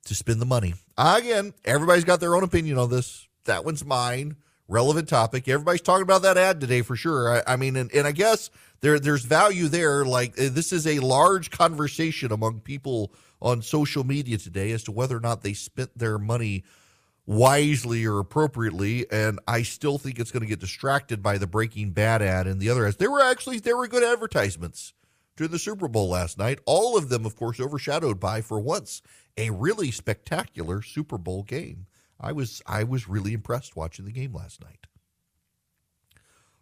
to 0.04 0.14
spend 0.14 0.40
the 0.40 0.46
money. 0.46 0.74
Again, 0.96 1.54
everybody's 1.64 2.04
got 2.04 2.20
their 2.20 2.34
own 2.34 2.44
opinion 2.44 2.78
on 2.78 2.90
this. 2.90 3.26
That 3.44 3.64
one's 3.64 3.84
mine. 3.84 4.36
Relevant 4.66 5.08
topic. 5.08 5.46
Everybody's 5.46 5.82
talking 5.82 6.02
about 6.02 6.22
that 6.22 6.38
ad 6.38 6.60
today 6.60 6.80
for 6.80 6.96
sure. 6.96 7.36
I, 7.36 7.52
I 7.52 7.56
mean, 7.56 7.76
and, 7.76 7.92
and 7.92 8.06
I 8.06 8.12
guess 8.12 8.50
there 8.80 8.98
there's 8.98 9.24
value 9.24 9.68
there. 9.68 10.06
Like 10.06 10.40
uh, 10.40 10.48
this 10.50 10.72
is 10.72 10.86
a 10.86 11.00
large 11.00 11.50
conversation 11.50 12.32
among 12.32 12.60
people 12.60 13.12
on 13.42 13.60
social 13.60 14.04
media 14.04 14.38
today 14.38 14.72
as 14.72 14.82
to 14.84 14.92
whether 14.92 15.16
or 15.16 15.20
not 15.20 15.42
they 15.42 15.52
spent 15.52 15.96
their 15.96 16.18
money 16.18 16.64
wisely 17.26 18.04
or 18.04 18.18
appropriately 18.18 19.06
and 19.10 19.40
i 19.48 19.62
still 19.62 19.96
think 19.96 20.18
it's 20.18 20.30
going 20.30 20.42
to 20.42 20.46
get 20.46 20.60
distracted 20.60 21.22
by 21.22 21.38
the 21.38 21.46
breaking 21.46 21.90
bad 21.90 22.20
ad 22.20 22.46
and 22.46 22.60
the 22.60 22.68
other 22.68 22.86
ads 22.86 22.96
there 22.96 23.10
were 23.10 23.22
actually 23.22 23.58
there 23.58 23.78
were 23.78 23.88
good 23.88 24.04
advertisements 24.04 24.92
during 25.34 25.50
the 25.50 25.58
super 25.58 25.88
bowl 25.88 26.10
last 26.10 26.36
night 26.36 26.58
all 26.66 26.98
of 26.98 27.08
them 27.08 27.24
of 27.24 27.34
course 27.34 27.58
overshadowed 27.58 28.20
by 28.20 28.42
for 28.42 28.60
once 28.60 29.00
a 29.36 29.50
really 29.50 29.90
spectacular 29.90 30.82
super 30.82 31.18
bowl 31.18 31.42
game 31.42 31.86
i 32.20 32.32
was 32.32 32.62
i 32.66 32.82
was 32.84 33.08
really 33.08 33.32
impressed 33.32 33.76
watching 33.76 34.04
the 34.04 34.12
game 34.12 34.32
last 34.32 34.62
night 34.62 34.86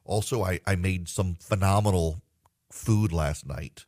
also 0.05 0.43
i 0.43 0.61
i 0.67 0.75
made 0.75 1.09
some 1.09 1.35
phenomenal 1.41 2.23
food 2.71 3.13
last 3.13 3.47
night 3.47 3.85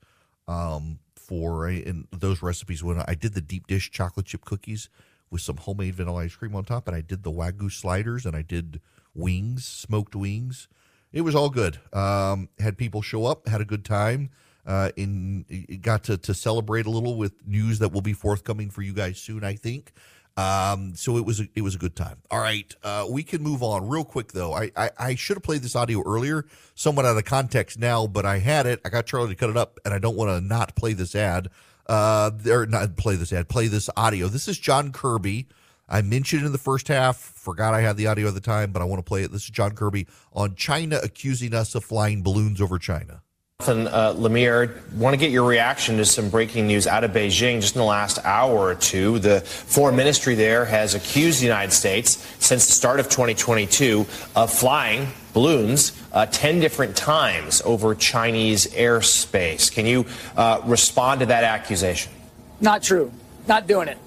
um 0.46 0.98
for 1.16 1.68
in 1.68 2.06
those 2.10 2.42
recipes 2.42 2.84
when 2.84 3.02
i 3.06 3.14
did 3.14 3.34
the 3.34 3.40
deep 3.40 3.66
dish 3.66 3.90
chocolate 3.90 4.26
chip 4.26 4.44
cookies 4.44 4.88
with 5.34 5.42
some 5.42 5.56
homemade 5.56 5.96
vanilla 5.96 6.22
ice 6.22 6.36
cream 6.36 6.54
on 6.54 6.64
top. 6.64 6.86
And 6.86 6.96
I 6.96 7.00
did 7.00 7.24
the 7.24 7.30
Wagyu 7.32 7.70
sliders 7.70 8.24
and 8.24 8.36
I 8.36 8.42
did 8.42 8.80
wings, 9.14 9.66
smoked 9.66 10.14
wings. 10.14 10.68
It 11.12 11.22
was 11.22 11.34
all 11.34 11.50
good. 11.50 11.80
Um, 11.92 12.48
had 12.60 12.78
people 12.78 13.02
show 13.02 13.26
up, 13.26 13.48
had 13.48 13.60
a 13.60 13.64
good 13.64 13.84
time. 13.84 14.30
Uh, 14.66 14.90
in 14.96 15.44
got 15.82 16.04
to 16.04 16.16
to 16.16 16.34
celebrate 16.34 16.86
a 16.86 16.90
little 16.90 17.16
with 17.16 17.34
news 17.46 17.80
that 17.80 17.92
will 17.92 18.00
be 18.00 18.14
forthcoming 18.14 18.70
for 18.70 18.82
you 18.82 18.92
guys 18.92 19.18
soon, 19.18 19.44
I 19.44 19.54
think. 19.54 19.92
Um, 20.36 20.96
so 20.96 21.16
it 21.16 21.24
was 21.24 21.40
a, 21.40 21.48
it 21.54 21.62
was 21.62 21.76
a 21.76 21.78
good 21.78 21.94
time. 21.94 22.16
All 22.30 22.40
right, 22.40 22.74
uh, 22.82 23.06
we 23.08 23.22
can 23.22 23.42
move 23.42 23.62
on 23.62 23.88
real 23.88 24.04
quick 24.04 24.32
though. 24.32 24.52
I, 24.52 24.70
I, 24.76 24.90
I 24.98 25.14
should 25.14 25.36
have 25.36 25.44
played 25.44 25.62
this 25.62 25.76
audio 25.76 26.02
earlier, 26.04 26.46
somewhat 26.74 27.04
out 27.04 27.16
of 27.16 27.24
context 27.24 27.78
now, 27.78 28.06
but 28.06 28.26
I 28.26 28.38
had 28.38 28.66
it. 28.66 28.80
I 28.84 28.88
got 28.88 29.06
Charlie 29.06 29.28
to 29.28 29.36
cut 29.36 29.50
it 29.50 29.56
up, 29.56 29.78
and 29.84 29.94
I 29.94 29.98
don't 29.98 30.16
want 30.16 30.30
to 30.30 30.40
not 30.40 30.74
play 30.74 30.92
this 30.92 31.14
ad 31.14 31.50
uh, 31.86 32.30
or 32.48 32.66
not 32.66 32.96
play 32.96 33.16
this 33.16 33.32
ad, 33.32 33.48
play 33.48 33.68
this 33.68 33.88
audio. 33.96 34.28
This 34.28 34.48
is 34.48 34.58
John 34.58 34.92
Kirby. 34.92 35.46
I 35.88 36.00
mentioned 36.02 36.46
in 36.46 36.52
the 36.52 36.58
first 36.58 36.88
half, 36.88 37.16
forgot 37.16 37.74
I 37.74 37.82
had 37.82 37.96
the 37.96 38.06
audio 38.06 38.28
at 38.28 38.34
the 38.34 38.40
time, 38.40 38.72
but 38.72 38.80
I 38.80 38.86
want 38.86 39.00
to 39.00 39.08
play 39.08 39.22
it. 39.22 39.30
This 39.30 39.44
is 39.44 39.50
John 39.50 39.72
Kirby 39.72 40.06
on 40.32 40.54
China 40.54 40.98
accusing 41.02 41.54
us 41.54 41.74
of 41.74 41.84
flying 41.84 42.22
balloons 42.22 42.60
over 42.60 42.78
China. 42.78 43.22
Uh, 43.68 44.14
Lemire, 44.14 44.70
want 44.94 45.14
to 45.14 45.16
get 45.16 45.30
your 45.30 45.44
reaction 45.44 45.96
to 45.96 46.04
some 46.04 46.28
breaking 46.28 46.66
news 46.66 46.86
out 46.86 47.04
of 47.04 47.12
Beijing 47.12 47.60
just 47.60 47.74
in 47.74 47.78
the 47.78 47.86
last 47.86 48.18
hour 48.24 48.54
or 48.54 48.74
two. 48.74 49.18
The 49.18 49.40
foreign 49.40 49.96
ministry 49.96 50.34
there 50.34 50.64
has 50.64 50.94
accused 50.94 51.40
the 51.40 51.46
United 51.46 51.72
States 51.72 52.18
since 52.38 52.66
the 52.66 52.72
start 52.72 53.00
of 53.00 53.08
2022 53.08 54.06
of 54.36 54.52
flying 54.52 55.08
balloons 55.32 55.92
uh, 56.12 56.26
10 56.26 56.60
different 56.60 56.96
times 56.96 57.62
over 57.64 57.94
Chinese 57.94 58.66
airspace. 58.68 59.72
Can 59.72 59.86
you 59.86 60.06
uh, 60.36 60.60
respond 60.64 61.20
to 61.20 61.26
that 61.26 61.44
accusation? 61.44 62.12
Not 62.60 62.82
true. 62.82 63.12
Not 63.46 63.66
doing 63.66 63.88
it. 63.88 63.98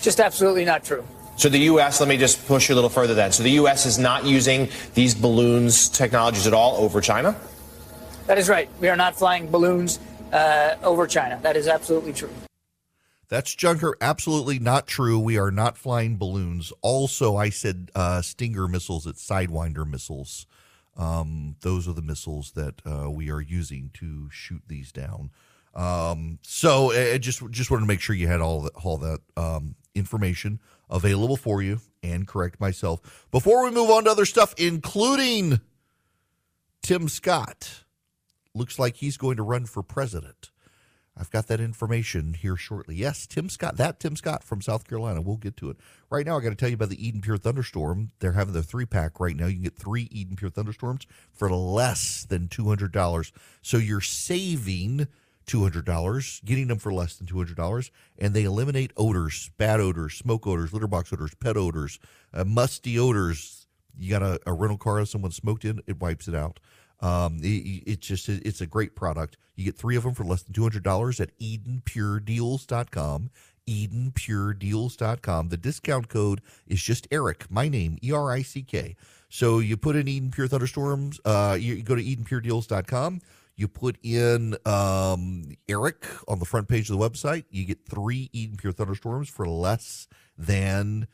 Just 0.00 0.20
absolutely 0.20 0.64
not 0.64 0.84
true. 0.84 1.04
So 1.36 1.48
the 1.48 1.58
U.S., 1.58 2.00
let 2.00 2.08
me 2.08 2.16
just 2.16 2.46
push 2.46 2.68
you 2.68 2.74
a 2.74 2.76
little 2.76 2.90
further 2.90 3.14
then. 3.14 3.32
So 3.32 3.42
the 3.42 3.52
U.S. 3.52 3.86
is 3.86 3.98
not 3.98 4.24
using 4.24 4.68
these 4.94 5.14
balloons 5.14 5.88
technologies 5.88 6.46
at 6.46 6.52
all 6.52 6.76
over 6.76 7.00
China? 7.00 7.36
That 8.26 8.38
is 8.38 8.48
right. 8.48 8.68
We 8.80 8.88
are 8.88 8.96
not 8.96 9.16
flying 9.16 9.50
balloons 9.50 9.98
uh, 10.32 10.76
over 10.82 11.06
China. 11.06 11.38
That 11.42 11.56
is 11.56 11.68
absolutely 11.68 12.12
true. 12.12 12.30
That's 13.28 13.54
Junker. 13.54 13.96
Absolutely 14.00 14.58
not 14.58 14.86
true. 14.86 15.18
We 15.18 15.38
are 15.38 15.50
not 15.50 15.78
flying 15.78 16.18
balloons. 16.18 16.72
Also, 16.82 17.36
I 17.36 17.48
said 17.48 17.90
uh, 17.94 18.20
Stinger 18.20 18.68
missiles. 18.68 19.06
It's 19.06 19.26
Sidewinder 19.26 19.88
missiles. 19.88 20.46
Um, 20.96 21.56
those 21.62 21.88
are 21.88 21.94
the 21.94 22.02
missiles 22.02 22.52
that 22.52 22.82
uh, 22.84 23.10
we 23.10 23.30
are 23.30 23.40
using 23.40 23.90
to 23.94 24.28
shoot 24.30 24.62
these 24.68 24.92
down. 24.92 25.30
Um, 25.74 26.38
so 26.42 26.92
I 26.92 27.16
just 27.16 27.42
just 27.50 27.70
wanted 27.70 27.84
to 27.84 27.86
make 27.86 28.00
sure 28.00 28.14
you 28.14 28.28
had 28.28 28.42
all 28.42 28.60
that 28.62 28.74
all 28.84 28.98
that 28.98 29.20
um, 29.38 29.76
information 29.94 30.60
available 30.90 31.38
for 31.38 31.62
you 31.62 31.80
and 32.02 32.28
correct 32.28 32.60
myself 32.60 33.26
before 33.30 33.64
we 33.64 33.70
move 33.70 33.88
on 33.88 34.04
to 34.04 34.10
other 34.10 34.26
stuff, 34.26 34.54
including 34.58 35.60
Tim 36.82 37.08
Scott. 37.08 37.84
Looks 38.54 38.78
like 38.78 38.96
he's 38.96 39.16
going 39.16 39.36
to 39.36 39.42
run 39.42 39.66
for 39.66 39.82
president. 39.82 40.50
I've 41.16 41.30
got 41.30 41.46
that 41.48 41.60
information 41.60 42.34
here 42.34 42.56
shortly. 42.56 42.94
Yes, 42.94 43.26
Tim 43.26 43.48
Scott, 43.50 43.76
that 43.76 44.00
Tim 44.00 44.16
Scott 44.16 44.42
from 44.42 44.62
South 44.62 44.88
Carolina. 44.88 45.20
We'll 45.20 45.36
get 45.36 45.56
to 45.58 45.68
it. 45.68 45.76
Right 46.10 46.24
now, 46.24 46.38
I 46.38 46.40
got 46.40 46.50
to 46.50 46.54
tell 46.54 46.70
you 46.70 46.74
about 46.74 46.88
the 46.88 47.06
Eden 47.06 47.20
Pure 47.20 47.38
Thunderstorm. 47.38 48.12
They're 48.20 48.32
having 48.32 48.54
the 48.54 48.62
three 48.62 48.86
pack 48.86 49.20
right 49.20 49.36
now. 49.36 49.46
You 49.46 49.54
can 49.54 49.62
get 49.62 49.76
three 49.76 50.08
Eden 50.10 50.36
Pure 50.36 50.50
Thunderstorms 50.50 51.06
for 51.32 51.50
less 51.50 52.24
than 52.24 52.48
$200. 52.48 53.32
So 53.60 53.76
you're 53.76 54.00
saving 54.00 55.06
$200, 55.46 56.44
getting 56.44 56.68
them 56.68 56.78
for 56.78 56.92
less 56.92 57.16
than 57.16 57.26
$200, 57.26 57.90
and 58.18 58.32
they 58.32 58.44
eliminate 58.44 58.92
odors, 58.96 59.50
bad 59.58 59.80
odors, 59.80 60.14
smoke 60.14 60.46
odors, 60.46 60.72
litter 60.72 60.86
box 60.86 61.12
odors, 61.12 61.34
pet 61.34 61.56
odors, 61.56 61.98
uh, 62.32 62.44
musty 62.44 62.98
odors. 62.98 63.66
You 63.98 64.10
got 64.10 64.22
a, 64.22 64.40
a 64.46 64.52
rental 64.52 64.78
car 64.78 65.00
that 65.00 65.06
someone 65.06 65.32
smoked 65.32 65.64
in, 65.64 65.82
it 65.86 66.00
wipes 66.00 66.28
it 66.28 66.34
out. 66.34 66.58
Um, 67.02 67.40
it, 67.42 67.82
it's 67.86 68.06
just 68.06 68.28
it's 68.28 68.60
a 68.60 68.66
great 68.66 68.94
product. 68.94 69.36
You 69.56 69.64
get 69.64 69.76
three 69.76 69.96
of 69.96 70.04
them 70.04 70.14
for 70.14 70.24
less 70.24 70.42
than 70.42 70.54
two 70.54 70.62
hundred 70.62 70.84
dollars 70.84 71.20
at 71.20 71.36
EdenPureDeals.com. 71.38 73.30
EdenPureDeals.com. 73.68 75.48
The 75.48 75.56
discount 75.56 76.08
code 76.08 76.40
is 76.66 76.82
just 76.82 77.06
Erick, 77.10 77.50
my 77.50 77.68
name, 77.68 77.98
E 78.02 78.12
R 78.12 78.32
I 78.32 78.42
C 78.42 78.62
K. 78.62 78.96
So 79.28 79.58
you 79.60 79.76
put 79.76 79.96
in 79.96 80.08
Eden 80.08 80.30
Pure 80.30 80.48
Thunderstorms. 80.48 81.20
Uh, 81.24 81.56
you, 81.58 81.74
you 81.74 81.82
go 81.82 81.94
to 81.94 82.02
EdenPureDeals.com. 82.02 83.20
You 83.56 83.68
put 83.68 83.98
in 84.02 84.56
um, 84.64 85.52
Erick 85.68 86.06
on 86.26 86.38
the 86.38 86.44
front 86.44 86.68
page 86.68 86.90
of 86.90 86.98
the 86.98 87.08
website. 87.08 87.44
You 87.50 87.64
get 87.64 87.86
three 87.86 88.30
Eden 88.32 88.56
Pure 88.56 88.72
Thunderstorms 88.72 89.28
for 89.28 89.46
less 89.46 90.08
than 90.36 91.06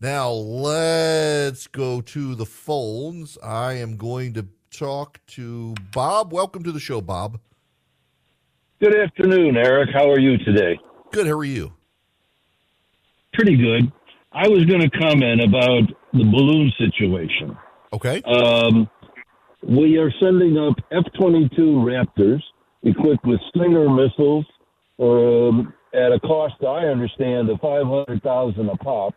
Now, 0.00 0.32
let's 0.32 1.68
go 1.68 2.00
to 2.00 2.34
the 2.34 2.46
phones. 2.46 3.38
I 3.44 3.74
am 3.74 3.96
going 3.96 4.34
to 4.34 4.48
talk 4.72 5.20
to 5.28 5.76
Bob. 5.92 6.32
Welcome 6.32 6.64
to 6.64 6.72
the 6.72 6.80
show, 6.80 7.00
Bob. 7.00 7.38
Good 8.80 8.94
afternoon, 8.94 9.56
Erick. 9.56 9.90
How 9.92 10.08
are 10.08 10.20
you 10.20 10.38
today? 10.38 10.78
Good. 11.10 11.26
How 11.26 11.32
are 11.32 11.44
you? 11.44 11.72
Pretty 13.32 13.56
good. 13.56 13.90
I 14.30 14.46
was 14.46 14.66
going 14.66 14.82
to 14.82 14.90
comment 14.90 15.42
about 15.42 15.82
the 16.12 16.22
balloon 16.22 16.70
situation. 16.78 17.58
Okay. 17.92 18.22
Um, 18.22 18.88
we 19.68 19.98
are 19.98 20.12
sending 20.20 20.56
up 20.58 20.76
F 20.92 21.04
22 21.18 21.56
Raptors 21.56 22.40
equipped 22.84 23.26
with 23.26 23.40
Stinger 23.48 23.90
missiles 23.90 24.46
um, 25.00 25.74
at 25.92 26.12
a 26.12 26.20
cost, 26.20 26.62
I 26.62 26.86
understand, 26.86 27.50
of 27.50 27.58
500000 27.60 28.68
a 28.68 28.76
pop. 28.76 29.14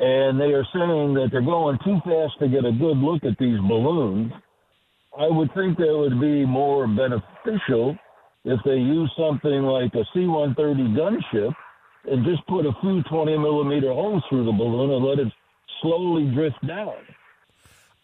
And 0.00 0.40
they 0.40 0.54
are 0.54 0.66
saying 0.74 1.14
that 1.14 1.28
they're 1.30 1.40
going 1.40 1.78
too 1.84 1.98
fast 2.02 2.40
to 2.40 2.48
get 2.48 2.64
a 2.64 2.72
good 2.72 2.96
look 2.96 3.22
at 3.22 3.38
these 3.38 3.60
balloons. 3.60 4.32
I 5.16 5.28
would 5.28 5.54
think 5.54 5.78
that 5.78 5.96
would 5.96 6.20
be 6.20 6.44
more 6.44 6.88
beneficial 6.88 7.96
if 8.44 8.60
they 8.64 8.76
use 8.76 9.12
something 9.16 9.62
like 9.62 9.94
a 9.94 10.04
C 10.12 10.26
130 10.26 10.94
gunship 10.94 11.54
and 12.04 12.24
just 12.24 12.46
put 12.46 12.66
a 12.66 12.72
few 12.80 13.02
20 13.02 13.36
millimeter 13.38 13.92
holes 13.92 14.22
through 14.28 14.44
the 14.44 14.52
balloon 14.52 14.90
and 14.90 15.04
let 15.04 15.18
it 15.18 15.32
slowly 15.82 16.30
drift 16.30 16.66
down. 16.66 16.94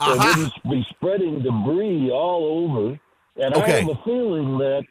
So 0.02 0.12
it 0.12 0.18
uh-huh. 0.18 0.34
wouldn't 0.36 0.70
be 0.70 0.86
spreading 0.90 1.42
debris 1.42 2.10
all 2.10 2.64
over. 2.64 3.00
And 3.36 3.54
I 3.54 3.68
have 3.68 3.88
a 3.88 4.00
feeling 4.04 4.58
that 4.58 4.84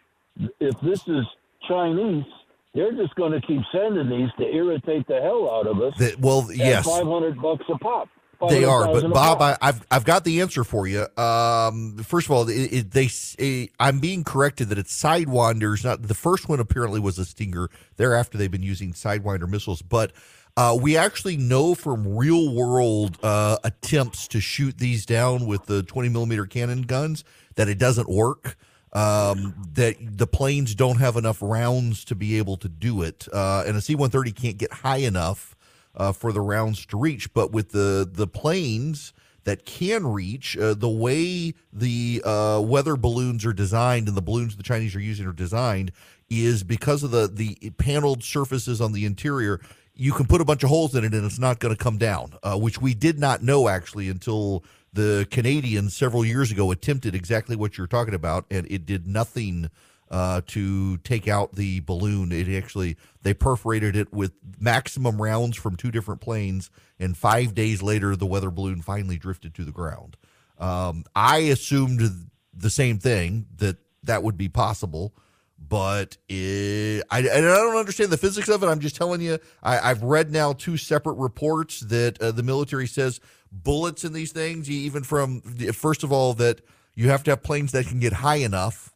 if 0.60 0.80
this 0.82 1.08
is 1.08 1.26
Chinese, 1.68 2.26
they're 2.74 2.92
just 2.92 3.16
going 3.16 3.32
to 3.32 3.42
keep 3.42 3.62
sending 3.72 4.10
these 4.10 4.30
to 4.38 4.46
irritate 4.54 5.08
the 5.08 5.22
hell 5.22 5.50
out 5.50 5.68
of 5.68 5.82
us. 5.82 5.98
That- 5.98 6.20
well, 6.20 6.50
at 6.50 6.58
yes. 6.58 6.86
500 6.86 7.42
bucks 7.42 7.66
a 7.70 7.78
pop. 7.78 8.10
They 8.50 8.64
are, 8.64 8.86
but 8.86 9.12
Bob. 9.12 9.42
I, 9.42 9.58
I've 9.62 9.86
I've 9.90 10.06
got 10.06 10.24
the 10.24 10.42
answer 10.42 10.64
for 10.64 10.88
you. 10.88 11.08
Um, 11.18 11.98
first 11.98 12.28
of 12.28 12.32
all, 12.32 12.48
it, 12.50 12.74
it, 12.74 12.92
they 12.92 13.10
eh, 13.40 13.68
I'm 13.80 14.00
being 14.00 14.24
corrected 14.24 14.70
that 14.70 14.78
it's 14.78 15.02
Sidewinders. 15.02 15.84
Not 15.84 16.04
the 16.04 16.14
first 16.14 16.50
one 16.50 16.60
apparently 16.60 17.00
was 17.00 17.18
a 17.18 17.26
Stinger. 17.26 17.70
Thereafter, 17.98 18.38
they've 18.38 18.52
been 18.52 18.64
using 18.64 18.94
Sidewinder 18.94 19.48
missiles, 19.48 19.82
but 19.82 20.12
uh, 20.58 20.78
we 20.80 20.96
actually 20.96 21.38
know 21.38 21.76
from 21.76 22.16
real 22.16 22.54
world 22.54 23.18
uh, 23.22 23.58
attempts 23.64 24.28
to 24.30 24.40
shoot 24.40 24.78
these 24.78 25.06
down 25.06 25.46
with 25.46 25.66
the 25.66 25.84
20 25.84 26.10
millimeter 26.10 26.46
cannon 26.46 26.84
guns 26.84 27.24
that 27.56 27.68
it 27.68 27.78
doesn't 27.78 28.10
work. 28.10 28.58
Um, 28.94 29.54
that 29.74 29.98
the 30.00 30.26
planes 30.26 30.74
don't 30.74 31.00
have 31.00 31.18
enough 31.18 31.40
rounds 31.42 32.06
to 32.06 32.16
be 32.16 32.38
able 32.38 32.56
to 32.56 32.70
do 32.70 33.02
it, 33.02 33.28
uh, 33.34 33.66
and 33.68 33.76
a 33.76 33.82
C-130 33.82 34.34
can't 34.34 34.58
get 34.58 34.72
high 34.72 35.00
enough 35.00 35.55
uh, 35.98 36.12
for 36.12 36.32
the 36.32 36.42
rounds 36.42 36.86
to 36.88 36.98
reach. 36.98 37.34
But 37.34 37.52
with 37.52 37.72
the 37.72 38.10
the 38.12 38.28
planes 38.28 39.14
that 39.44 39.66
can 39.66 40.08
reach, 40.08 40.58
uh, 40.58 40.74
the 40.74 40.90
way 40.90 41.54
the 41.72 42.22
uh, 42.26 42.62
weather 42.64 42.96
balloons 42.96 43.46
are 43.46 43.54
designed 43.54 44.08
and 44.08 44.18
the 44.18 44.22
balloons 44.22 44.56
the 44.56 44.64
Chinese 44.64 44.96
are 44.96 45.00
using 45.02 45.28
are 45.28 45.34
designed 45.34 45.92
is 46.30 46.64
because 46.64 47.04
of 47.04 47.12
the 47.12 47.28
the 47.28 47.70
paneled 47.72 48.24
surfaces 48.24 48.82
on 48.82 48.92
the 48.92 49.06
interior. 49.06 49.62
You 49.98 50.12
can 50.12 50.26
put 50.26 50.42
a 50.42 50.46
bunch 50.46 50.64
of 50.64 50.70
holes 50.70 50.94
in 50.94 51.06
it 51.06 51.14
and 51.14 51.26
it's 51.26 51.40
not 51.40 51.60
going 51.60 51.74
to 51.74 51.82
come 51.82 51.98
down, 51.98 52.34
uh, 52.44 52.58
which 52.58 52.82
we 52.82 52.94
did 52.94 53.18
not 53.18 53.44
know 53.44 53.70
actually 53.70 54.10
until 54.10 54.64
the 54.92 55.28
Canadians 55.30 55.96
several 55.96 56.26
years 56.26 56.52
ago 56.52 56.72
attempted 56.72 57.16
exactly 57.16 57.56
what 57.56 57.78
you're 57.78 57.88
talking 57.88 58.14
about, 58.14 58.46
and 58.50 58.66
it 58.70 58.86
did 58.86 59.06
nothing 59.08 59.70
uh, 60.16 60.40
to 60.48 60.96
take 61.00 61.28
out 61.28 61.56
the 61.56 61.82
balloon. 61.82 62.32
It 62.32 62.48
actually 62.48 62.96
they 63.24 63.34
perforated 63.34 63.98
it 63.98 64.14
with 64.14 64.32
maximum 64.62 65.22
rounds 65.22 65.58
from 65.58 65.76
two 65.76 65.92
different 65.92 66.22
planes, 66.22 66.70
and 66.98 67.18
five 67.18 67.54
days 67.54 67.84
later, 67.84 68.16
the 68.16 68.26
weather 68.26 68.50
balloon 68.50 68.82
finally 68.82 69.18
drifted 69.18 69.54
to 69.56 69.66
the 69.66 69.74
ground. 69.74 70.16
Um, 70.58 71.04
I 71.18 71.40
assumed 71.40 72.30
the 72.54 72.70
same 72.70 72.98
thing 72.98 73.48
that 73.58 73.76
that 74.04 74.24
would 74.24 74.38
be 74.38 74.48
possible, 74.48 75.14
but 75.60 76.16
it, 76.30 77.04
I, 77.12 77.18
I 77.18 77.42
don't 77.42 77.76
understand 77.76 78.10
the 78.10 78.18
physics 78.18 78.48
of 78.48 78.64
it. 78.64 78.68
I'm 78.68 78.80
just 78.80 78.96
telling 78.96 79.20
you. 79.20 79.38
I, 79.62 79.90
I've 79.90 80.02
read 80.02 80.32
now 80.32 80.54
two 80.54 80.78
separate 80.78 81.16
reports 81.16 81.82
that 81.82 82.22
uh, 82.22 82.32
the 82.32 82.44
military 82.44 82.88
says 82.88 83.20
bullets 83.52 84.06
in 84.06 84.14
these 84.14 84.32
things, 84.32 84.70
even 84.70 85.04
from 85.04 85.42
first 85.42 86.06
of 86.06 86.14
all 86.14 86.34
that 86.36 86.62
you 86.94 87.10
have 87.10 87.26
to 87.26 87.32
have 87.32 87.44
planes 87.44 87.74
that 87.74 87.88
can 87.88 88.00
get 88.00 88.14
high 88.14 88.38
enough 88.38 88.95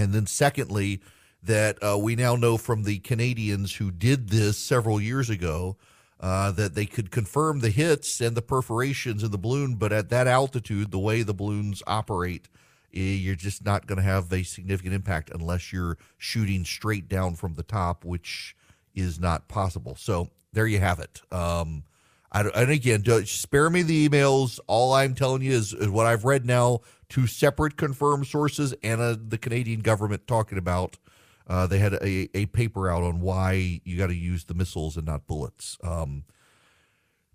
and 0.00 0.14
then, 0.14 0.26
secondly, 0.26 1.00
that 1.42 1.82
uh, 1.82 1.98
we 1.98 2.16
now 2.16 2.36
know 2.36 2.56
from 2.56 2.84
the 2.84 2.98
Canadians 2.98 3.76
who 3.76 3.90
did 3.90 4.30
this 4.30 4.58
several 4.58 5.00
years 5.00 5.28
ago 5.28 5.76
uh, 6.20 6.50
that 6.52 6.74
they 6.74 6.86
could 6.86 7.10
confirm 7.10 7.60
the 7.60 7.70
hits 7.70 8.20
and 8.20 8.36
the 8.36 8.42
perforations 8.42 9.22
in 9.22 9.30
the 9.30 9.38
balloon, 9.38 9.74
but 9.74 9.92
at 9.92 10.10
that 10.10 10.26
altitude, 10.26 10.90
the 10.90 10.98
way 10.98 11.22
the 11.22 11.34
balloons 11.34 11.82
operate, 11.86 12.48
eh, 12.94 13.00
you're 13.00 13.34
just 13.34 13.64
not 13.64 13.86
going 13.86 13.96
to 13.96 14.02
have 14.02 14.32
a 14.32 14.42
significant 14.42 14.94
impact 14.94 15.30
unless 15.32 15.72
you're 15.72 15.98
shooting 16.18 16.64
straight 16.64 17.08
down 17.08 17.36
from 17.36 17.54
the 17.54 17.62
top, 17.62 18.04
which 18.04 18.56
is 18.94 19.20
not 19.20 19.48
possible. 19.48 19.96
So 19.96 20.30
there 20.52 20.66
you 20.66 20.80
have 20.80 20.98
it. 20.98 21.22
Um, 21.30 21.84
I, 22.32 22.42
and 22.42 22.70
again, 22.70 23.04
spare 23.26 23.70
me 23.70 23.82
the 23.82 24.08
emails. 24.08 24.60
All 24.66 24.92
I'm 24.92 25.14
telling 25.14 25.42
you 25.42 25.52
is, 25.52 25.72
is 25.72 25.88
what 25.88 26.06
I've 26.06 26.24
read 26.24 26.46
now. 26.46 26.80
Two 27.10 27.26
separate 27.26 27.76
confirmed 27.76 28.26
sources 28.26 28.74
and 28.82 29.00
uh, 29.00 29.16
the 29.20 29.36
Canadian 29.36 29.80
government 29.80 30.26
talking 30.26 30.56
about. 30.56 30.96
Uh, 31.46 31.66
they 31.66 31.78
had 31.78 31.94
a, 31.94 32.28
a 32.34 32.46
paper 32.46 32.88
out 32.88 33.02
on 33.02 33.20
why 33.20 33.80
you 33.84 33.98
got 33.98 34.06
to 34.06 34.14
use 34.14 34.44
the 34.44 34.54
missiles 34.54 34.96
and 34.96 35.04
not 35.04 35.26
bullets. 35.26 35.76
Um, 35.82 36.24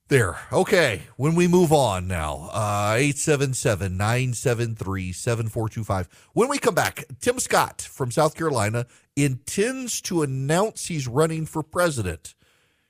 there. 0.08 0.38
Okay. 0.52 1.02
When 1.18 1.36
we 1.36 1.48
move 1.48 1.74
on 1.74 2.08
now, 2.08 2.50
uh, 2.54 2.96
877 2.98 3.98
973 3.98 5.12
7425. 5.12 6.30
When 6.34 6.48
we 6.48 6.58
come 6.58 6.76
back, 6.76 7.06
Tim 7.20 7.40
Scott 7.40 7.82
from 7.82 8.12
South 8.12 8.36
Carolina 8.36 8.86
intends 9.16 10.02
to 10.02 10.22
announce 10.22 10.88
he's 10.88 11.08
running 11.08 11.46
for 11.46 11.64
president. 11.64 12.36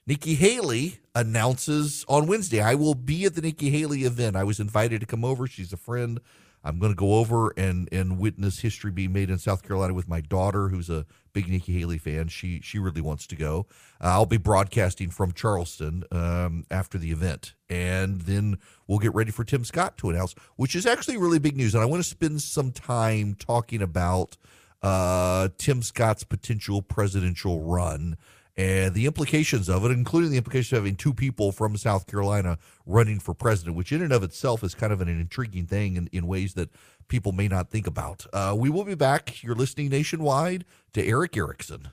Nikki 0.06 0.36
Haley 0.36 1.00
announces 1.16 2.06
on 2.08 2.28
Wednesday, 2.28 2.62
I 2.62 2.76
will 2.76 2.94
be 2.94 3.26
at 3.26 3.34
the 3.34 3.42
Nikki 3.42 3.72
Haley 3.72 4.04
event. 4.04 4.36
I 4.36 4.44
was 4.44 4.60
invited 4.60 5.00
to 5.00 5.08
come 5.08 5.26
over. 5.26 5.48
She's 5.48 5.74
a 5.74 5.78
friend. 5.78 6.20
I'm 6.66 6.80
going 6.80 6.91
to 6.91 6.95
go 6.97 7.16
over 7.16 7.53
and 7.55 7.88
and 7.91 8.18
witness 8.20 8.59
history 8.59 8.91
being 8.91 9.13
made 9.13 9.30
in 9.30 9.38
South 9.38 9.61
Carolina 9.61 9.93
with 9.93 10.09
my 10.09 10.20
daughter, 10.20 10.70
who's 10.70 10.89
a 10.89 11.05
big 11.32 11.47
Nikki 11.47 11.80
Haley 11.80 11.99
fan. 11.99 12.28
She 12.28 12.59
she 12.61 12.80
really 12.80 13.01
wants 13.01 13.28
to 13.28 13.36
go. 13.36 13.68
Uh, 14.01 14.07
I'll 14.07 14.26
be 14.26 14.38
broadcasting 14.38 15.11
from 15.11 15.32
Charleston 15.32 16.03
um, 16.11 16.66
after 16.72 16.97
the 16.97 17.11
event, 17.11 17.53
and 17.70 18.22
then 18.22 18.57
we'll 18.88 18.99
get 18.99 19.13
ready 19.13 19.32
for 19.32 19.43
Tim 19.43 19.63
Scott 19.63 19.97
to 19.99 20.09
announce, 20.09 20.34
which 20.55 20.76
is 20.76 20.88
actually 20.88 21.18
really 21.18 21.39
big 21.39 21.55
news. 21.55 21.76
And 21.76 21.84
I 21.84 21.86
want 21.86 22.03
to 22.03 22.09
spend 22.09 22.41
some 22.41 22.72
time 22.72 23.36
talking 23.36 23.84
about 23.84 24.36
uh, 24.82 25.49
Tim 25.57 25.84
Scott's 25.84 26.24
potential 26.24 26.82
presidential 26.82 27.61
run 27.61 28.18
and 28.58 28.93
the 28.93 29.06
implications 29.06 29.70
of 29.70 29.84
it, 29.84 29.91
including 29.91 30.32
the 30.32 30.38
implications 30.38 30.72
of 30.72 30.84
having 30.84 30.95
two 30.95 31.14
people 31.14 31.51
from 31.51 31.76
South 31.76 32.08
Carolina 32.08 32.58
running 32.86 33.20
for 33.20 33.34
president, 33.34 33.76
which 33.76 33.91
in 33.91 34.01
and 34.01 34.14
of 34.14 34.24
itself 34.24 34.64
is 34.64 34.74
kind 34.74 34.93
of 34.93 35.01
an 35.01 35.10
intriguing 35.10 35.66
thing 35.66 35.95
in, 35.95 36.08
in 36.12 36.26
ways 36.28 36.53
that 36.53 36.70
people 37.08 37.32
may 37.32 37.47
not 37.47 37.70
think 37.70 37.86
about. 37.86 38.26
Uh, 38.32 38.56
we 38.58 38.70
will 38.70 38.86
be 38.86 38.95
back. 38.95 39.43
You're 39.43 39.56
listening 39.56 39.89
nationwide 39.89 40.66
to 40.93 41.06
Erick 41.06 41.36
Erickson. 41.36 41.89